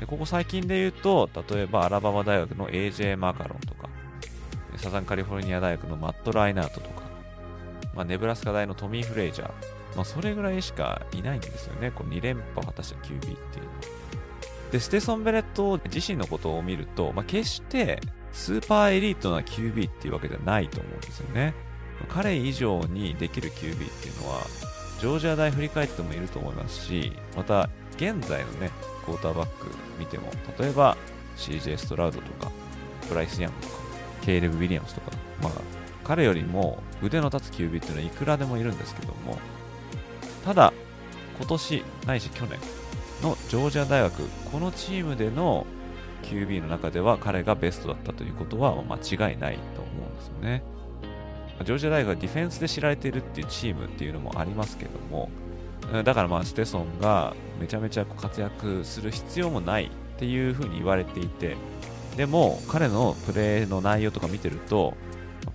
[0.00, 3.88] でここ最近で言うと、例えばアラバマ大学の AJ マカロンとか、
[4.76, 7.02] サザンカリフォルニア大学のマット・ライナートとか、
[7.94, 9.50] まあ、ネブラスカ大のトミー・フレイジャー、
[9.94, 11.90] まあ、それぐらいしかいないんですよね。
[11.92, 13.46] この2連覇を果たした QB っていうのは。
[14.70, 18.00] で、ステソン・ベレット自身のことを見ると、まあ、決して
[18.36, 21.54] スーパーエリートな QB っていうわけではないと思うんですよね。
[22.08, 24.42] 彼以上にできる QB っていうのは、
[25.00, 28.70] ジョージア大振り返ってもいると思いますし、また、現在のね、
[29.04, 29.68] クォーターバック
[29.98, 30.96] 見ても、例えば
[31.38, 32.52] CJ ストラウドとか、
[33.08, 33.74] ブライス・ヤングとか、
[34.22, 35.52] ケイレブ・ウィリアムスとか、まあ、
[36.04, 39.38] 彼よりも腕の立つ QB っていうのはいくらでもいるんですけども、
[40.44, 40.72] ただ、
[41.38, 42.58] 今年ないし去年
[43.22, 44.22] のジョージア大学、
[44.52, 45.66] このチームでの
[46.22, 50.62] QB の中では彼がベストだったということは間違いないと思うんですよね。
[51.64, 55.30] ジョージア大学はディフェンスで知られているっていうチームっていうのもありますけども、
[56.04, 61.56] だからまあステソンがめちゃめちゃ活躍する必要もないっていうふうに言われていて、
[62.16, 64.94] でも彼のプレーの内容とか見てると、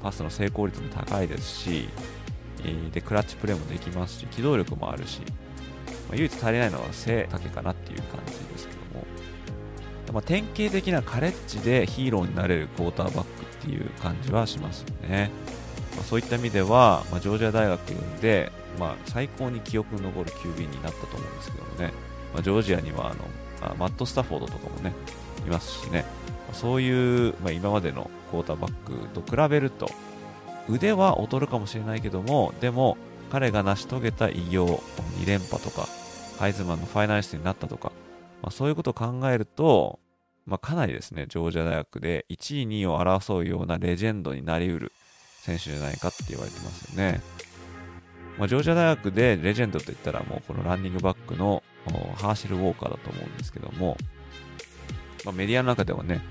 [0.01, 1.89] パスの成功率も高いですし、
[2.91, 5.21] で、クラッチプレーもできますし、機動力もあるし、
[6.09, 8.33] ま、唯一足りないのは背丈かなっていう感じ、
[10.11, 15.31] ま、典型的なカレッジでヒーローになれるクォーターバックっていう感じはしますよね。
[15.95, 17.79] まあ、そういった意味では、まあ、ジョージア大学
[18.21, 21.93] で、まあ、最高に記憶に残る QB になったと思うんですけどもね、
[22.33, 23.17] まあ、ジョージアにはあの
[23.61, 24.93] あ、マット・スタフォードとかもね、
[25.45, 26.05] いますしね、
[26.47, 29.89] まそういう、ま、今までのクォーターバックと比べると、
[30.69, 32.97] 腕は劣るかもしれないけども、でも
[33.31, 34.65] 彼が成し遂げた偉業、
[35.19, 35.87] 2連覇とか、
[36.39, 37.91] ハイズマンのファイナリストになったとか、
[38.41, 39.99] まあ、そういうことを考えると、
[40.45, 44.91] まあ、かなりですね、ジョージア大学で1位、2位を争うようなレジェンドになりうる
[45.41, 47.21] 選手じゃないかって言われてますよね。
[48.37, 51.61] まあ、ジョージア大学でレジェンドといったらもうこのランニングバックの
[52.15, 53.97] ハーシェル・ウォーカーだと思うんですけども、
[55.25, 56.21] まあ、メディアの中ではね、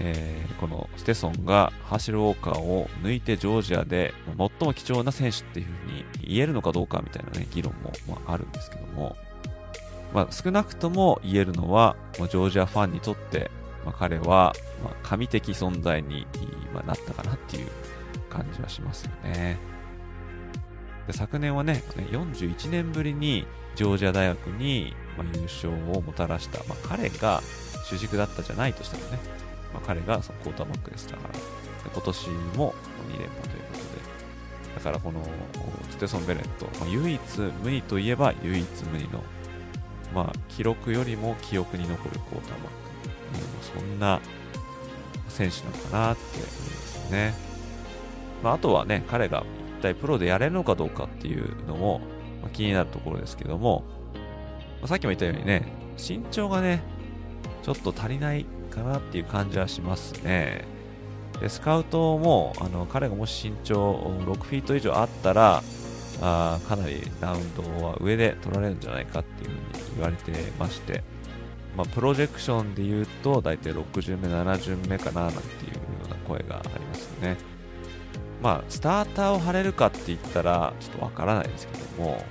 [0.00, 9.16] えー、このステソンがハーシェル・ウォーカーを抜いてジョージアで最も貴重な選手っていうふうに言えるのかどうかみたいなね、議論も、まあ、あるんですけども、
[10.12, 13.50] まあ、少なくとも言えるのは、ま、ジョージアファンにとって、
[13.84, 16.26] まあ、彼は、まあ、神的存在に、
[16.72, 17.68] ま、なったかなっていう
[18.30, 19.58] 感じはしますよね。
[21.06, 27.42] で昨年はね、41年ぶりにジョージア大学に、ま、優勝をもたらした、ま、彼が
[27.84, 29.18] 主軸だったじゃないとしてもね、
[29.72, 31.40] ま、彼がそのクォーターバックでしたから、で
[31.92, 32.74] 今年も
[33.10, 34.16] 2連覇ということで、
[34.74, 35.20] だからこの
[35.90, 37.20] ステソン・ベレット、まあ、唯一
[37.62, 39.22] 無二といえば唯一無二の、
[40.16, 42.70] まあ、記録よりも記憶に残るクォーターバッ
[43.02, 44.18] ク、そんな
[45.28, 47.34] 選手なのかなって思いますね。
[48.42, 49.44] まあ、あとはね、彼が
[49.78, 52.00] 一体プロでやれるのかどうかっていうのも、
[52.40, 53.84] まあ、気になるところですけども、
[54.80, 56.80] まあ、さっきも言ったようにね、身長がね、
[57.62, 60.64] ちょっと足りないかなっていう感じはしますね。
[61.42, 65.62] でスカウトもあの彼がもし身長6フィート以上あったら
[66.20, 69.60] あかなりラウンドは上で取られるんじゃないかっていうふうに
[69.96, 71.02] 言われてまして、
[71.76, 77.36] まあ、プロジェクションで言うと大体6巡目、7巡目かななんていうような声がありますね。
[78.42, 82.24] まあ、スターターを張れるかって言ったらちょっとわからないですけども、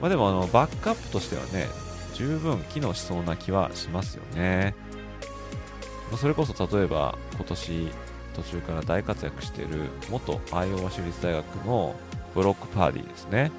[0.00, 1.68] まあ、でもあのバックアップとしてはね、
[2.14, 4.74] 十分機能しそうな気はしますよね。
[6.16, 7.88] それこそ例えば今年
[8.34, 11.94] 途中から大活躍している元アイオワ州立大学の
[12.34, 13.50] ブロックパーディーですね。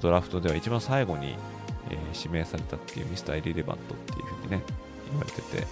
[0.00, 1.36] ドラフトでは一番最後に、
[1.90, 4.62] えー、指名されたっていうミスター・エリレバントっていうふうにね、
[5.10, 5.66] 言われてて、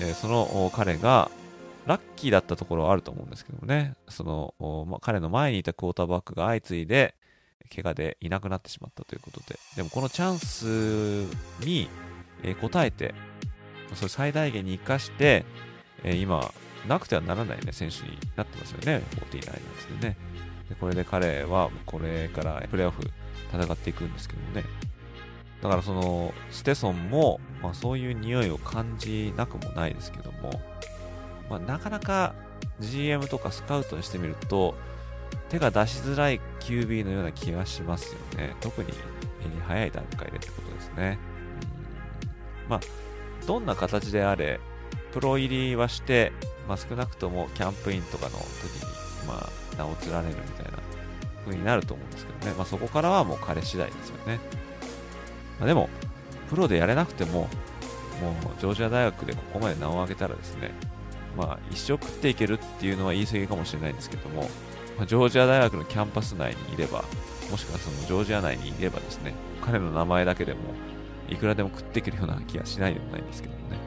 [0.00, 1.30] えー、その彼が
[1.86, 7.14] ラッキーだったところはあると思うんですけどもね、その、ま、彼の前にいたクォーターバックが相次いで、
[7.74, 11.26] 怪我でいなくなってしまったということで、でもこのチャンス
[11.64, 11.88] に、
[12.42, 13.14] えー、応えて、
[13.94, 15.44] それ最大限に生かして、
[16.04, 16.52] えー、今、
[16.86, 20.16] なくてはならないね、選手になってますよね、49なんですね。
[20.68, 23.02] でこれで彼はこれからプレーオフ
[23.52, 24.64] 戦っていくんですけどもね。
[25.62, 30.60] だからそのステソンも、まあ、そういう匂いを感じなくもないですけども、
[31.48, 32.34] まあ、なかなか
[32.80, 34.74] GM とかスカウトにしてみると
[35.50, 38.56] 手が出しづらい QB のような気がしますよね。
[38.60, 38.92] 特に、
[39.66, 41.18] 早い段階でってことですね。
[41.26, 41.32] うん
[42.68, 42.80] まあ、
[43.46, 44.60] どんな形であれ、
[45.12, 46.32] プロ入りはして、
[46.68, 50.78] まあ、少なくともキャンプインとかの時に、まあ、名を連ねるみたいな
[51.44, 52.54] 風になると思うんですけどね。
[52.56, 54.38] まあ、そこからはもう彼次第ですよね。
[55.58, 55.88] まあ、でも、
[56.48, 57.48] プロでやれなくても、
[58.20, 60.72] もうジョージア大学でここまで名を上げたらですね、
[61.36, 64.42] まあ、一生食っていけるっていうのは言い過ぎかもしれないんですけども、
[64.96, 67.04] まあ、ジョージア大学のキャンパス内にいれば、
[67.50, 70.60] もしくはそのジョージア内にいればですね、彼の名前だけでも、
[71.28, 73.78] いくらでも食っていけるような気がしないでもないんですけどもね。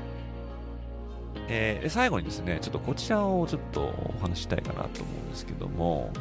[1.48, 6.12] えー、最後にですね、ちょっとこちらをちょっとお話したいかなと思うんですけども、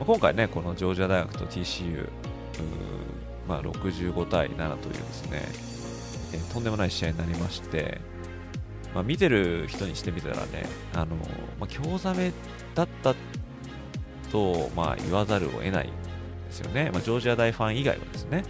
[0.00, 2.08] ま、今回ね、このジョージア大学と TCU、
[3.48, 5.42] まあ、65対7というですね、
[6.32, 8.00] えー、とんでもない試合になりまして、
[8.94, 11.16] まあ、見てる人にしてみたらね、あの
[11.60, 12.32] まあ、興ざめ
[12.74, 13.14] だった
[14.30, 15.92] と、まあ、言わざるを得ないで
[16.50, 18.44] すよね、まあ、ジョージア大ファン以外はですね、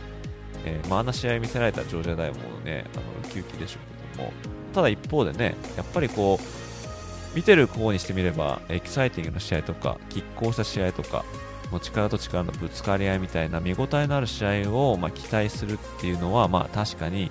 [0.64, 3.78] えーまあ、あんな試合見せられたジョージア大もね、あのウキウキでしょ
[4.12, 4.32] うけども、
[4.74, 11.24] ただ一方でね、やっぱりこう、見てる方にしてみれば、エキサイティングな試合とか、拮抗した試合とか、
[11.70, 17.30] もう力と力のぶつかり合いみたいな見応えのある試合を、ま、期待するっていうのは、まあ、確かに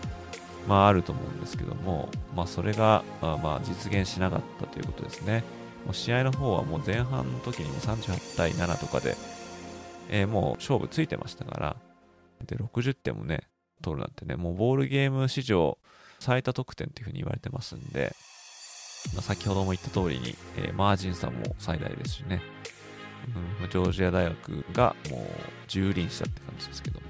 [0.68, 5.44] まあ、あると思うんですけども、まあ、それが、まあ、実現しなかったということですね。
[5.86, 9.18] もう試合の方はもう前半の時にも38対7とかで、
[10.10, 11.76] えー、もう勝負ついてましたから、
[12.46, 13.42] で、60点もね、
[13.82, 15.78] 取るなんてね、もうボールゲーム史上
[16.24, 18.16] 最多得点っていうふうに言われてますんで、
[19.14, 22.42] まあ、先ほども言った通りに、えー、マージン差も最大ですしね、
[23.62, 25.22] うん、ジョージア大学がもう
[25.68, 27.06] 蹂躙したって感じですけども。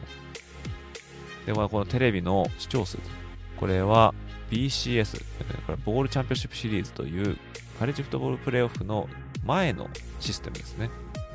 [1.45, 2.97] で、まあ、このテレビの視聴数
[3.57, 4.16] これは
[4.49, 5.20] BCS、
[5.68, 7.38] これボールチャンピオンシップシリーズという
[7.78, 9.07] カレッジフットボールプレーオフの
[9.45, 9.89] 前の
[10.20, 10.89] システムですね。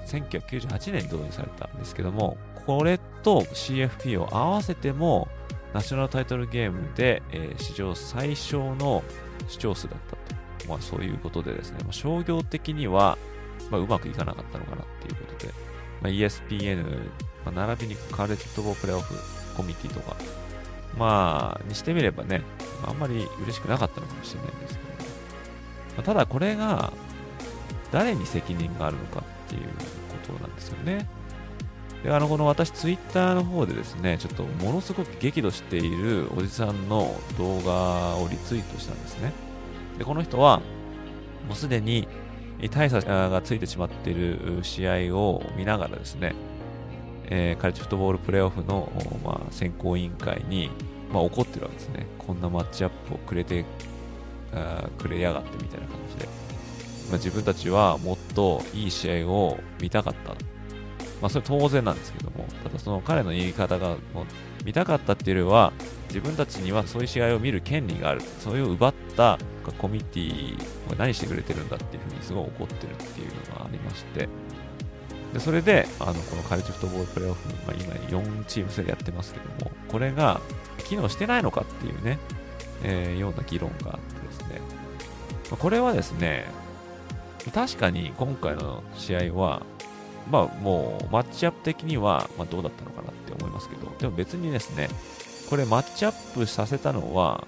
[0.06, 5.28] 1998年に導入されたんですけども、これと CFP を合わせても、
[5.72, 9.02] ナショナルタイトルゲームで、えー、史上最小の
[9.48, 10.68] 視聴数だったと。
[10.68, 13.16] まあそういうことでですね、まあ、商業的には、
[13.70, 15.52] まあ、うまくいかなかったのかなっていうことで、
[16.02, 16.84] まあ、ESPN、
[17.44, 19.14] まあ、並びにカレットボープレーオフ、
[19.56, 20.16] コミュニティとか、
[20.96, 22.42] まあ、にしてみればね、
[22.86, 26.92] あんまり嬉しくなかったのかもしれないんですけど、まあ、ただこれが、
[27.90, 29.68] 誰に責任があるのかっていうこ
[30.26, 31.08] となんですよね。
[32.05, 39.32] で、あの、この私、ツイッターの方でですね、ちょっとものすごく激怒しているおじさんの動画をリツイートしたんですね。
[39.99, 40.59] で、この人は、
[41.49, 42.07] もうすでに
[42.70, 46.34] 大差がついてしまっている試合を見ながらですね、
[47.30, 48.90] えー、カレッジフットボールプレーオフの、
[49.24, 50.70] まあ、選考委員会に、
[51.12, 52.07] まあ、怒ってるわけですね。
[52.18, 53.64] こんなマッチアップをくれて、
[54.53, 56.26] あくれやがってみたいな感じで。
[57.09, 60.34] まあ、自分たちはもっといい試合を見たかった。
[61.20, 64.26] まあ、それ当然なんですけども、ただその彼の言い方が、もう
[64.64, 65.72] 見たかったっていうよりは、
[66.08, 68.22] 自分たちにはそういう試合を見る権利がある。
[68.40, 69.38] それを奪った
[69.78, 74.28] コミュニティを何してくれてるんだっていうふうにすごい怒ってるっていうのがありまして、
[75.32, 80.40] でそれで、あの、このカレッジフットボールプレーオフ、まあ、今4チーム制でやってますけども、これが
[80.84, 82.18] 機能してないのかっていうね、
[82.82, 84.60] えー、ような議論があってですね、
[85.50, 86.46] まあ、これはですね、
[87.54, 89.62] 確かに今回の試合は、
[90.30, 94.88] まあもうマッチアップ的には、ま、どうだったのかなって思いますけど、でも別にですね、
[95.48, 97.46] これマッチアップさせたのは、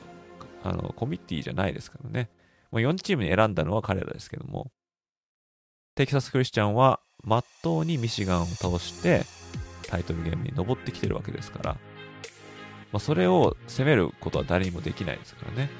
[0.62, 2.30] あの、コミッティじゃないですからね。
[2.70, 4.70] もう4チームに選んだのは彼らですけども、
[5.94, 9.24] テキサス・クリスチャンは、まっとうにミシガンを倒して、
[9.82, 11.78] タイトルゲームに登ってきてるわけですから、ま
[12.96, 15.70] あ、それを攻めることは誰にもできないですからね。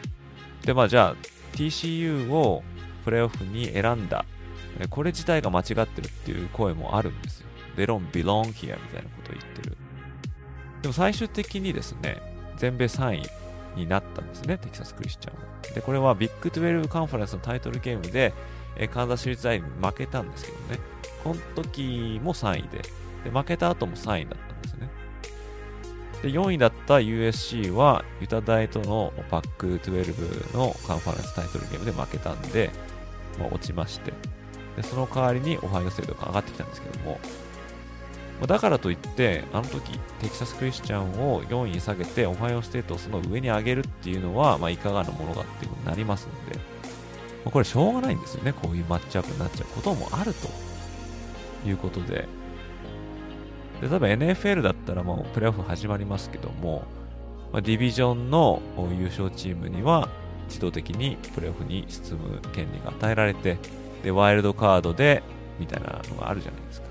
[0.64, 1.16] で、まあじゃあ、
[1.56, 2.62] TCU を
[3.04, 4.24] プレーオフに選んだ。
[4.88, 7.46] これ自体が間違ってるっていう声もあるんですよ。
[7.76, 9.76] They don't belong here みたいなことを言ってる。
[10.82, 12.20] でも最終的にですね、
[12.56, 13.30] 全米3位
[13.76, 15.74] になったんですね、テキサス・クリスチャンは。
[15.74, 18.32] で、これはビッグ12カンファレンスのタイトルゲームで、
[18.76, 20.78] えカンザス市立大に負けたんですけどね、
[21.22, 22.82] この時も3位で、
[23.24, 24.88] で負けた後も3位だったんですね。
[26.22, 32.70] で、4位だった USC はユタ大とのパック12のカンファレンスタイトルゲームで負けたんで、
[33.38, 34.12] まあ、落ちまして、
[34.76, 37.18] でその代わりにオハイオステートが上がってきたんですけども、
[38.46, 46.58] だからといって、あの時、テキサスクリスチャンを4位に下げて、オハイオステートをその上に上げるっていうのは、まあ、いかがなものかっていうことになりますので、
[47.44, 48.54] ま、これしょうがないんですよね。
[48.54, 50.48] こういうマッチアップになっちゃうこともあると
[51.68, 52.26] いうことで。
[53.82, 56.84] で、例えば NFL だったらもうプレーオフ始まりますけども、
[57.52, 58.62] ま、ディビジョンの
[58.98, 60.08] 優勝チームには
[60.48, 63.58] 自動的にプレーオフに進む権利が与えられて、
[64.02, 65.22] で、ワイルドカードで
[65.58, 66.88] みたいなのがあるじゃないですか。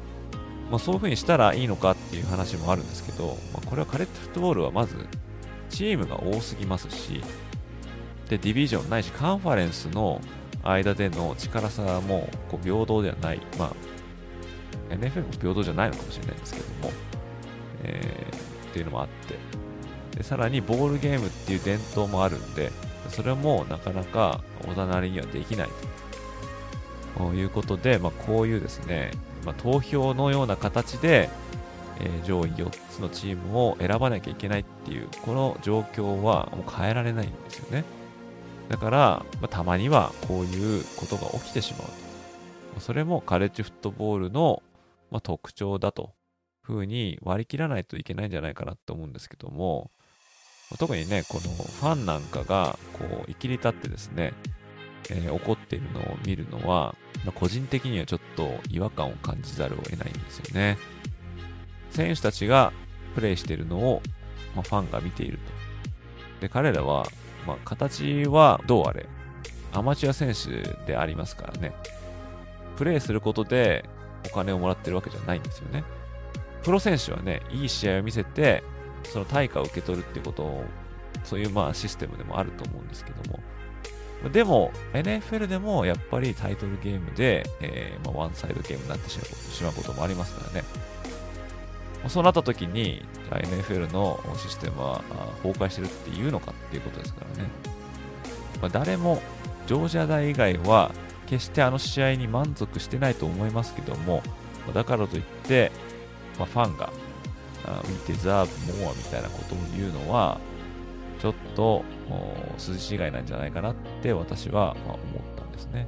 [0.70, 4.96] まあ、そういう風にしたらいいのかっていう話もあるんですけど、まあ、これはカレッジフットボールはまず
[5.70, 7.24] チームが多すぎますし、
[8.30, 10.22] で、ディビジョンないしカンファレンスの
[10.64, 13.42] 間での力差もこう平等ではない。
[13.58, 16.92] まあ、NFL も平等じゃないのかもしれないんですけども、
[17.84, 19.36] えー、っていうのもあって
[20.18, 22.72] で、さらにボールゲームっていう伝統もあるんで、
[23.10, 25.74] それもなかなかおざなりにはできないと
[27.34, 29.12] いうことで、まあ、こういうですね、
[29.46, 31.30] まあ、投票のような形で、
[32.00, 37.84] えー、上位4つのチームを選ばなきゃいけないっていう、この状況はもう変えられないんですよね。
[38.70, 41.88] だから、まあ、たまにはこういうことが起きてしまう
[42.76, 42.80] と。
[42.80, 44.62] それもカレッジフットボールの、
[45.12, 46.10] まあ、特徴だという
[46.62, 49.92] ふうに割り切らないといけないんじゃないかなと思うんですけども、
[50.78, 54.34] 特にね、このファンなんかが、こう、生きり立ってですね、
[55.10, 56.96] えー、怒っているのを見るのは、
[57.26, 60.78] ま、個人的にはちょっと違和感を感じざるを得ないんですよね。
[61.92, 62.72] 選手たちが
[63.16, 64.02] プレイしているのを、
[64.56, 66.42] まあ、ファンが見ていると。
[66.42, 67.06] で、彼らは、
[67.46, 69.08] まあ、形はどうあれ、
[69.74, 71.74] アマチュア選手でありますからね。
[72.78, 73.84] プレイすることで
[74.32, 75.84] お金をもらってるわけじゃないんですよね。
[76.64, 78.64] プロ選手はね、いい試合を見せて、
[79.04, 80.64] その対価を受け取るっていうことを、
[81.24, 83.40] そういうまあシステムでもあると思うんですけども、
[84.28, 89.18] でも、NFL でもやっぱりタイトルゲームで、えー、まあ、ワンサイドゲームになってし
[89.64, 90.66] まうこともありますからね。
[92.08, 95.02] そうなった時に、NFL のシステムは
[95.44, 97.50] 崩壊してるっていうのかっていうことですからね。
[98.62, 99.22] まあ、誰も、
[99.68, 100.92] ジョージア大以外は、
[101.28, 104.24] 決してあの試合に満足してないと思いますけども、
[104.74, 105.72] だからといって、
[106.38, 106.92] まあ、ファンが、
[108.08, 108.48] We deserve
[108.82, 110.40] more みたいなことを言うのは、
[111.22, 111.84] ちょっと
[112.58, 115.04] 涼しいがいなんじゃないかなって私はま思っ
[115.38, 115.88] たんですね。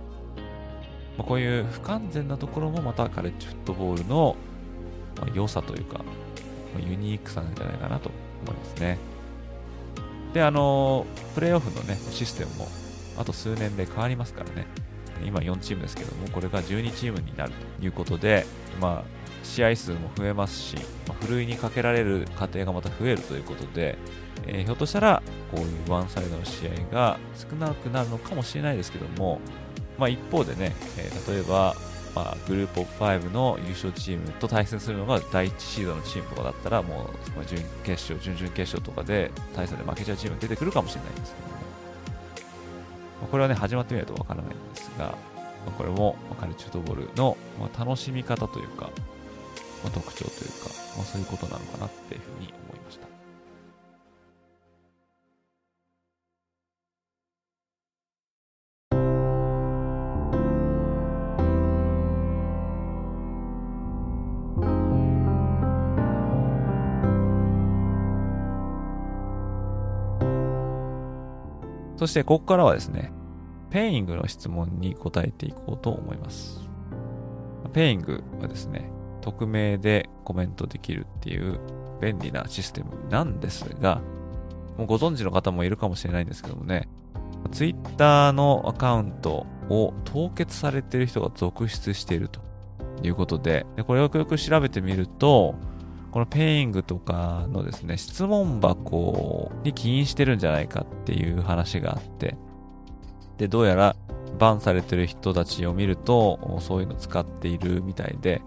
[1.18, 4.36] まあ、こういう不完全なところもまたカレッジフットボールの
[5.20, 6.00] ま良さというか、
[6.74, 8.12] まユニークさなんじゃないかなと
[8.44, 8.98] 思いますね。
[10.34, 11.06] で、あの、
[11.36, 12.68] プレーオフのね、システムも
[13.18, 14.66] あと数年で変わりますからね。
[15.26, 18.46] 今4チームですけども、これが12チームになるということで、
[18.80, 19.21] まあ、
[19.52, 20.76] 試合数も増えますし、
[21.08, 23.98] まあ、ふるいにかけられる過程がまた増えるということで、
[24.48, 25.22] えー、ひょっとしたら
[25.52, 29.40] こういうワンサイドの試合が少なくなるのかもしれないですけども、
[29.98, 31.76] まあ、一方でね、えー、例えば、
[32.16, 41.60] まあ、グループオフ5の優勝チームと対戦するのが第1シードのチームとかだったらもう準決勝、準々決勝とかで対戦で負けちゃうチームが出てくるかもしれないんですけども、ま
[43.26, 45.14] あ、これはね始まってみないとわからないんですが、
[45.66, 47.38] ま、これもカルチュートボールの
[47.78, 48.90] 楽しみ方というか、
[49.84, 53.08] まあ、特徴というか、まあ、そういうことなのかなっていうふうに思いました。
[71.98, 73.12] そしてここからはですね、
[73.70, 76.68] Peing の質問に答えていこうと思います。
[77.74, 78.90] Peing はですね、
[79.22, 81.60] 匿名でコメントできるっていう
[82.02, 84.02] 便利なシステムなんですが、
[84.78, 86.88] もうご存知の方もいるかもしれないんですけどもね、
[87.52, 92.42] Twitter のアカウントを凍結されている人が続出していると
[93.04, 95.56] いうことで、でこれをよくよく調べてみると、
[96.12, 102.36] この Peing とかのですね、質問箱に起因してるんじゃないかっていう話があって、
[103.38, 103.96] で、どうやら
[104.38, 108.42] バンされてる人たちを見ると、そういうの使っているみたい、で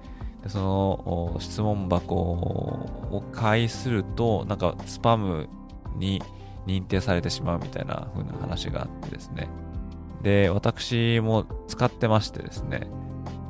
[0.48, 5.48] その質問箱を介すると、なんかスパム
[5.96, 6.22] に
[6.66, 9.48] 認定されてしまうみたいな風な話があってですね。
[10.22, 12.86] で、私も使ってましてですね。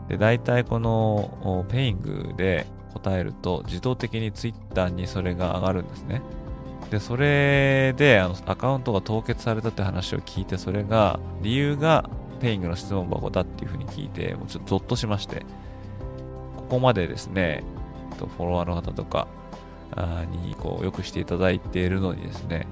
[0.08, 6.22] で、大体このペイングで答えると自動的に Twitter にそれが上がるんですね。
[6.90, 12.08] で、それであのアカウントが凍結されたって話を聞いて、それが理由が
[12.40, 15.46] Peing の質問箱だっていうふうに聞いて、もうちょっとゾッとしまして、
[16.74, 17.62] ここまでですね、
[18.18, 19.28] フォロワーの方とか
[20.44, 22.66] にこうよくしていただいているのにですね、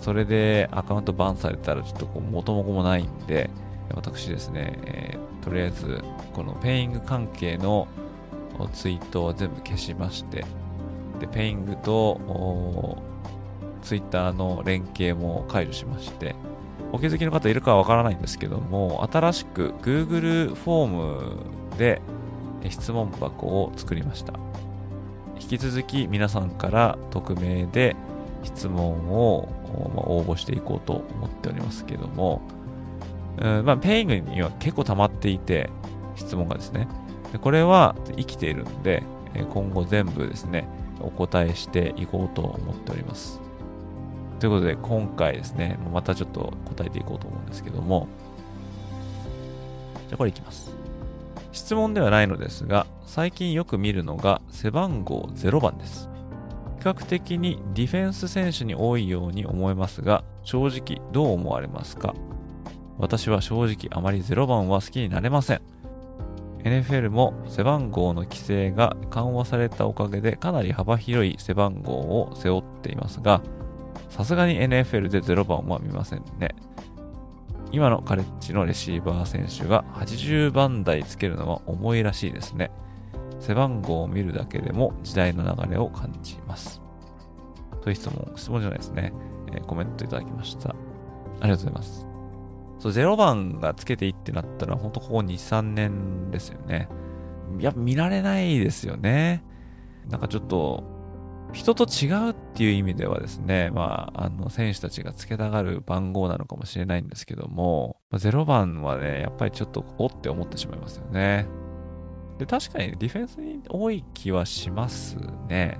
[0.00, 3.50] それでアカウントバンされたらちょっとこう元も子もないんで、
[3.94, 7.88] 私ですね、えー、とりあえずこの Peing 関係の
[8.72, 10.46] ツイートは全部消しまして、
[11.20, 13.02] で、 Peing と
[13.82, 16.34] Twitter の連携も解除しまして、
[16.90, 22.00] お気づきの方いるかはわからないんですけども、新しく Google フォームで
[22.70, 24.34] 質問箱を作りました。
[25.40, 27.96] 引き続き皆さんから匿名で
[28.44, 29.48] 質問を
[29.96, 32.40] 応募していこうと思っておりますけども、
[33.38, 35.70] うんまあ、 Peing には結構溜まっていて、
[36.16, 36.88] 質問がですね。
[37.32, 39.02] でこれは生きているので、
[39.52, 40.68] 今後全部ですね、
[41.00, 43.40] お答えしていこうと思っております。
[44.38, 48.08] ということで、今回ですね、またちょっと答えていこうと思うんですけども、
[50.08, 50.81] じゃあこれいきます。
[51.52, 56.08] 質問ではないのですが、最近よく見るのが背番号0番です。
[56.80, 62.14] 比較的にディフェンス選手に多いように思えますが、正直どう思われますか？
[62.98, 65.60] 私は正直あまり0番は好きになれません。
[66.64, 73.42] NFL も背番号の規制が緩和されたおかげでかなり幅広い背番号を背負っていますが、
[74.08, 76.54] さすがに NFL で0番は見ませんね。
[77.72, 82.70] 今のカレッジのレシーバー選手が80番台つけるのは重いらしいですね。
[83.40, 86.82] 背番号を見るだけでも時代の流れを感じます。
[87.82, 89.12] という質問、質問じゃないですね。
[89.52, 90.70] えー、コメントいただきました。
[90.70, 90.74] あ
[91.44, 92.06] りがとうございます。
[92.78, 96.88] そう、0番がつけていいってなったら、ほんとここ2、3年ですよね。
[97.58, 99.42] やっぱ見られないですよね。
[100.10, 100.84] なんかちょっと、
[101.52, 111.46] 人と違うっていう意味ではですね、まあ、あの、選手たちがつけたがる番号なのかもしれないんですけども、0番はね、やっぱりちょっと、おって思ってしまいますよね。
[112.38, 115.16] で、確かにディフェンスに多い気はします
[115.48, 115.78] ね。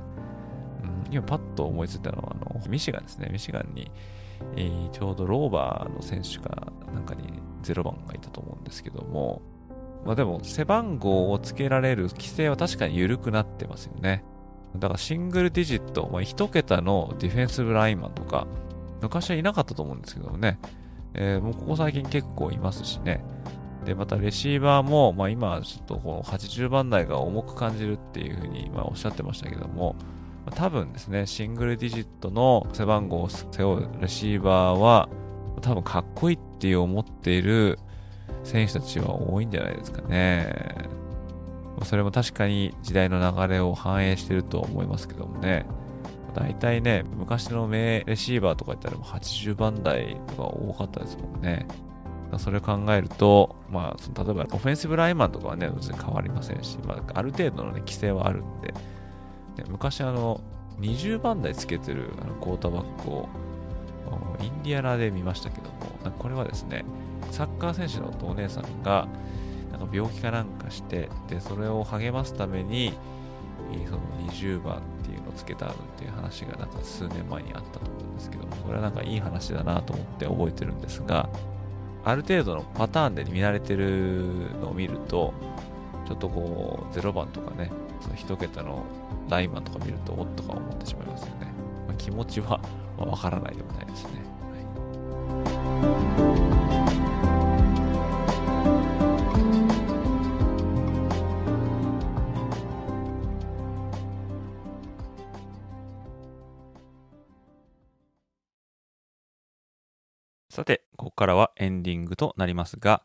[0.83, 3.31] うん、今パッと思いついたのは、あの、ミシガンですね。
[3.33, 3.91] ミシガンに、
[4.57, 9.41] えー、ちょうどローバーの選手がなんかに0番がいたと思うんですけども、
[10.05, 14.25] まあでも背番号をつけられる規制は確かに緩くなってますよね。
[14.77, 18.47] だからシングルディジット、まあ、1桁のディフェンスブラインマンとか、
[19.01, 20.59] 昔はいなかったと思うんですけどね、
[21.15, 23.25] えー、もうここ最近結構いますしね。
[23.85, 29.97] で、またレシーバーも、まあ今ちょっとこの80番台が重く感じるっていうふうにまおっしゃってましたけども、
[30.55, 35.09] 多分ですね、シングルディジットの背番号を背負うレシーバーは、
[35.61, 37.79] 多分かっこいいって思っている
[38.45, 40.89] 選手たちは多いんじゃないですかね。
[41.85, 45.67] それも確かに時代の流れを反映してると思いますけどもね。
[46.35, 51.67] 大体ね、昔の名レシーバーとか言ったらもう80番台とか多かったですもんね。
[52.39, 58.73] それを考えると、まあ、例えばオフェンシブライマンとかはね、別に変わりませんし、まあ、ある程度の、ね、規制はあるんで、
[59.57, 60.41] で昔あの、
[60.81, 63.29] 20番台つけてるあのクォーターバックを
[64.41, 66.85] インディアナで見ましたけども、これはですね、
[67.31, 69.07] サッカー選手のお姉さんが、
[69.87, 72.93] か病気かなんかして、で、それを励ますために、
[73.87, 81.29] その20番っていうのをつけてあるっていう話がなんか数年前にあったと思うんですけども、これはなんかいい話だなと思って覚えてるんですが、
[82.05, 85.33] ある程度のパターンで見慣れてるのを見ると、
[86.07, 87.71] ちょっとこう、0番とかね、
[88.01, 88.83] その1桁の
[89.29, 91.47] ライマンとか見ると、おっとか思ってしまいますよね。
[91.87, 92.61] まあ、気持ちは
[92.99, 94.32] わからないでもないですね。
[110.53, 113.03] さて、ここからはエンディングとなりますが、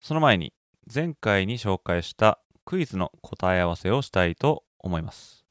[0.00, 0.52] その前に
[0.92, 5.46] 前回に紹介したクイズの答え合わせをしたいと思います。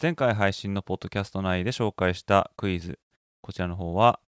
[0.00, 2.98] 前回配信のポッドキャスト内で紹介したクイズ、
[3.42, 4.20] こちらの方は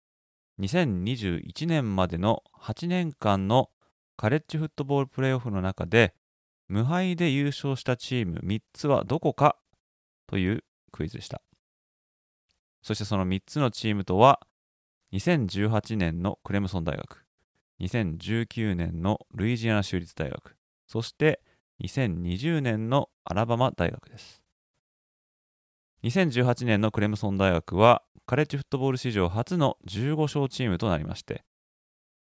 [0.59, 3.71] 2021年までの8年間の
[4.17, 6.15] カレッジフットボールプレーオフの中で
[6.67, 9.57] 無敗で優勝したチーム3つはどこか
[10.27, 11.41] というクイズでした。
[12.83, 14.41] そしてその3つのチームとは
[15.13, 17.25] 2018年のクレムソン大学、
[17.81, 20.57] 2019年のルイジアナ州立大学、
[20.87, 21.41] そして
[21.83, 24.43] 2020年のアラバマ大学です。
[26.03, 31.45] 2018年のクレムソン大学はカレッジフットボール史上初の15勝チームとなりまして、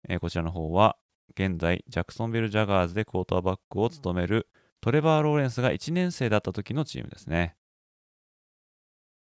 [0.08, 0.96] えー、こちらの方は
[1.34, 4.48] 現在ジャクソンビル・ジャガーズでクォーターバックを務める
[4.80, 7.54] トレバー・ローレンスが1年生だった時のチームですね。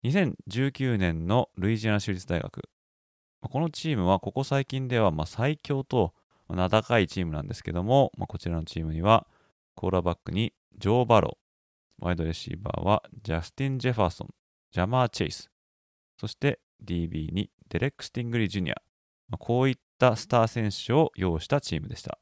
[0.05, 2.63] 2019年のルイジアナ州立大学、
[3.49, 6.13] このチームはここ最近ではま最強と
[6.49, 9.27] 名高いチームなんですけども、まあ、こちらのチームには
[9.75, 11.37] クォーターバックにジョー・バロ
[12.01, 14.29] ウ、ワイドレシーバーはジャスティン・ジェファーソン、
[14.71, 15.49] ジャマー・チェイス、
[16.19, 18.75] そして DB にデレック・スティングリー・ジュニア、
[19.29, 22.19] まあ、こういったスター選手を擁したチームでした。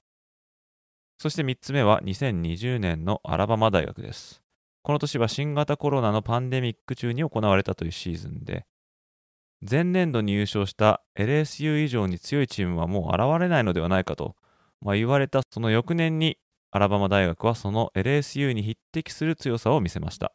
[1.17, 4.41] そして3つ目は2020年のアラバマ大学です。
[4.83, 8.65] この年は新型コロナのパンデミック中に行われたというシーズンで、
[9.61, 14.35] 前年度に優勝した LSU 以上に強いチームはもう現れないのではないかと、
[14.81, 16.37] まあ、言われたその翌年に
[16.71, 20.33] アラバマ大学はその LSU に匹敵する強さを見せました。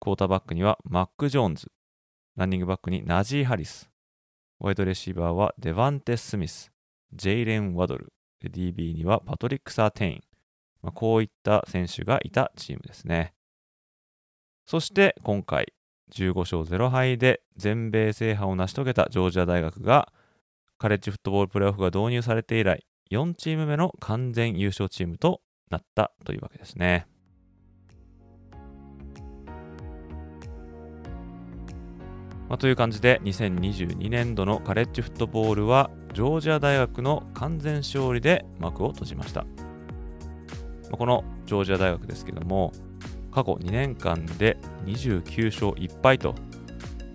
[0.00, 1.72] クォーターバックにはマック・ジョーンズ、
[2.36, 3.90] ランニングバックにナジー・ハリス、
[4.60, 6.70] ワイドレシーバーはデバンテ・スミス、
[7.12, 8.12] ジェイレン・ワドル、
[8.44, 10.22] DB にはパトリック・サーテイン、
[10.82, 13.34] まあ、こういった選手がいたチームですね。
[14.66, 15.72] そして今回、
[16.12, 20.12] 15勝0敗で全米制覇を成し遂げたジョージア大学が
[20.78, 25.40] カレッジフットボールプレーオフが導入されて以来4チーム目の完全優勝チームと
[25.70, 27.06] なったというわけですね。
[32.48, 39.44] まあ、という感じで2022年度のカレッジフットボールはジョージア大学の完全勝利で幕を閉じました。
[40.92, 42.72] このジョージア大学ですけども
[43.36, 44.56] 過去2年間で
[44.86, 46.34] 29勝1敗と、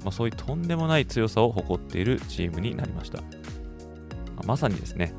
[0.04, 3.24] まあ、そういうとんでもない強さを誇っているチームになりました。
[4.46, 5.16] ま、さにですね、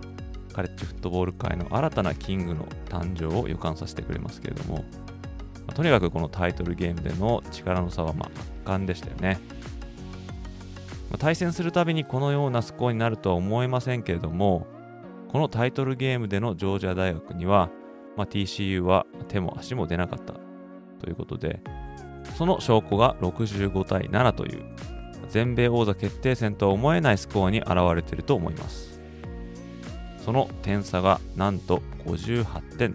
[0.53, 4.85] カレッジフットボール界の新たなキングの誕生を予感させてくれますけれども、
[5.67, 9.41] ま、とにかくこのタイトルゲームでの力の差はま圧巻でしたよね。
[11.11, 14.69] ま対戦するたびにこのようなスコアになるとは思えませんけれども、
[15.33, 17.71] このタイトルゲームでのジョージア大学には、
[18.17, 20.35] まあ、TCU は手も足も出なかった
[21.03, 21.61] ということで、
[22.37, 24.63] その証拠が65対7という
[25.29, 29.01] 全米王座決定戦とは思えないスコアに現れていると思います。
[30.25, 32.95] その点差がなんと58点。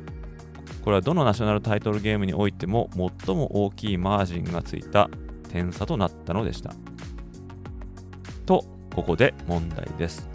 [0.84, 2.90] これはどのナショナルタイトルゲームにおいても
[3.26, 5.10] 最も大きいマージンがついた
[5.50, 6.74] 点差となったのでした。
[8.46, 8.64] と、
[8.96, 10.30] ここで問題です。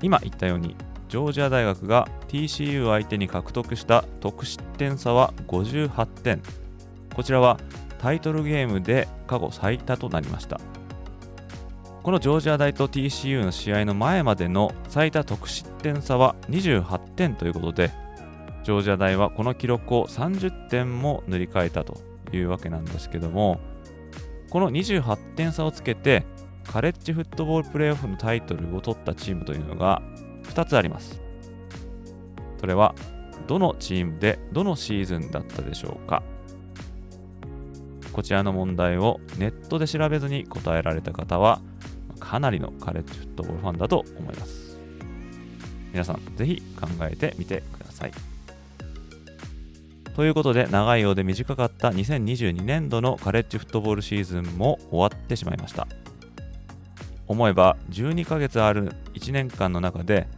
[0.00, 0.76] 今言ったように
[1.08, 6.42] ジョージア大学が TCU 相手に獲得した得失点差は58点。
[7.14, 7.58] こちらは
[7.98, 10.60] タイトルゲームで過去最多となりました。
[12.02, 17.90] このジョージア大と TCU の試合の前までの最多得失点差は28点ということで、
[18.64, 21.98] ジョージア大はこの記録を30点も塗り替えたと
[22.32, 23.60] いうわけなんですけども、
[24.50, 26.24] この28点差をつけて、
[26.64, 30.02] カレッジフットボールプレーオフのタイトルを取ったチームというのが
[30.50, 31.20] 2つあります。
[32.58, 32.94] それは
[33.46, 36.22] どのチームでどのシーズンだったでしょうか
[38.12, 41.60] こちらの問題をネットで調べずに答えられた方は
[42.18, 44.78] かなりのカレッジフットボールファンだと思います。
[45.92, 48.12] 皆さんぜひ考えてみてください。
[50.16, 55.86] ということで長いようで短かった2022年度のカレッジフットボールシーズンも終わってしまいました
[57.28, 60.28] 思えば12ヶ月ある1年間の中で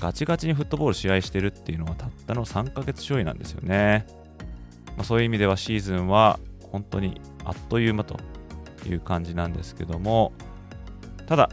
[0.00, 4.06] ガチガチにフットボール試合してるっていうのはたったの3ヶ月ちょいなんですよね、
[4.96, 6.38] まあ、そういう意味ではシーズンは
[6.70, 8.18] 本当にあっという間と
[8.86, 10.32] いう感じなんですけども
[11.26, 11.48] ただ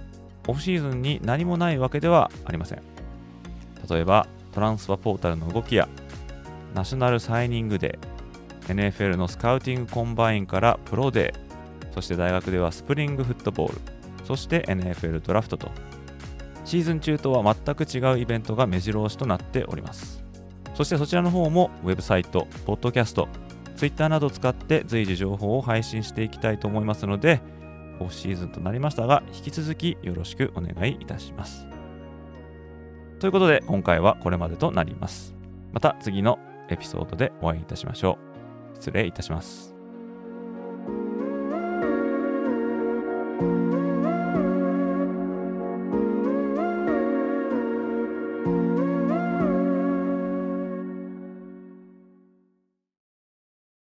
[0.47, 2.81] オフシーズンに何もないわけではありません。
[3.89, 5.87] 例えばトランスファポータルの動きや
[6.73, 13.81] ナショナルサイニングデー、NFL のスカウティングコンバインからプロデー、そして大学ではスプリングフットボール、
[14.31, 15.69] そして NFL ドラフトと、
[16.63, 20.23] シーズン中とは全く違うイベントが目白押しとなっております。
[20.73, 23.27] そしてそちらの方もウェブサイト、ポッドキャスト、
[23.75, 27.41] Twitter などを使って随時情報を配信していきたいと思いますので、
[27.99, 31.67] オフシーズンとなりましたが、引き続きよろしくお願いいたします。
[33.19, 35.35] ということで、今回はこれまでとなります。
[35.73, 38.17] また次のエピソードでお会いいたしましょ
[38.73, 38.77] う。
[38.77, 39.70] 失礼いたします。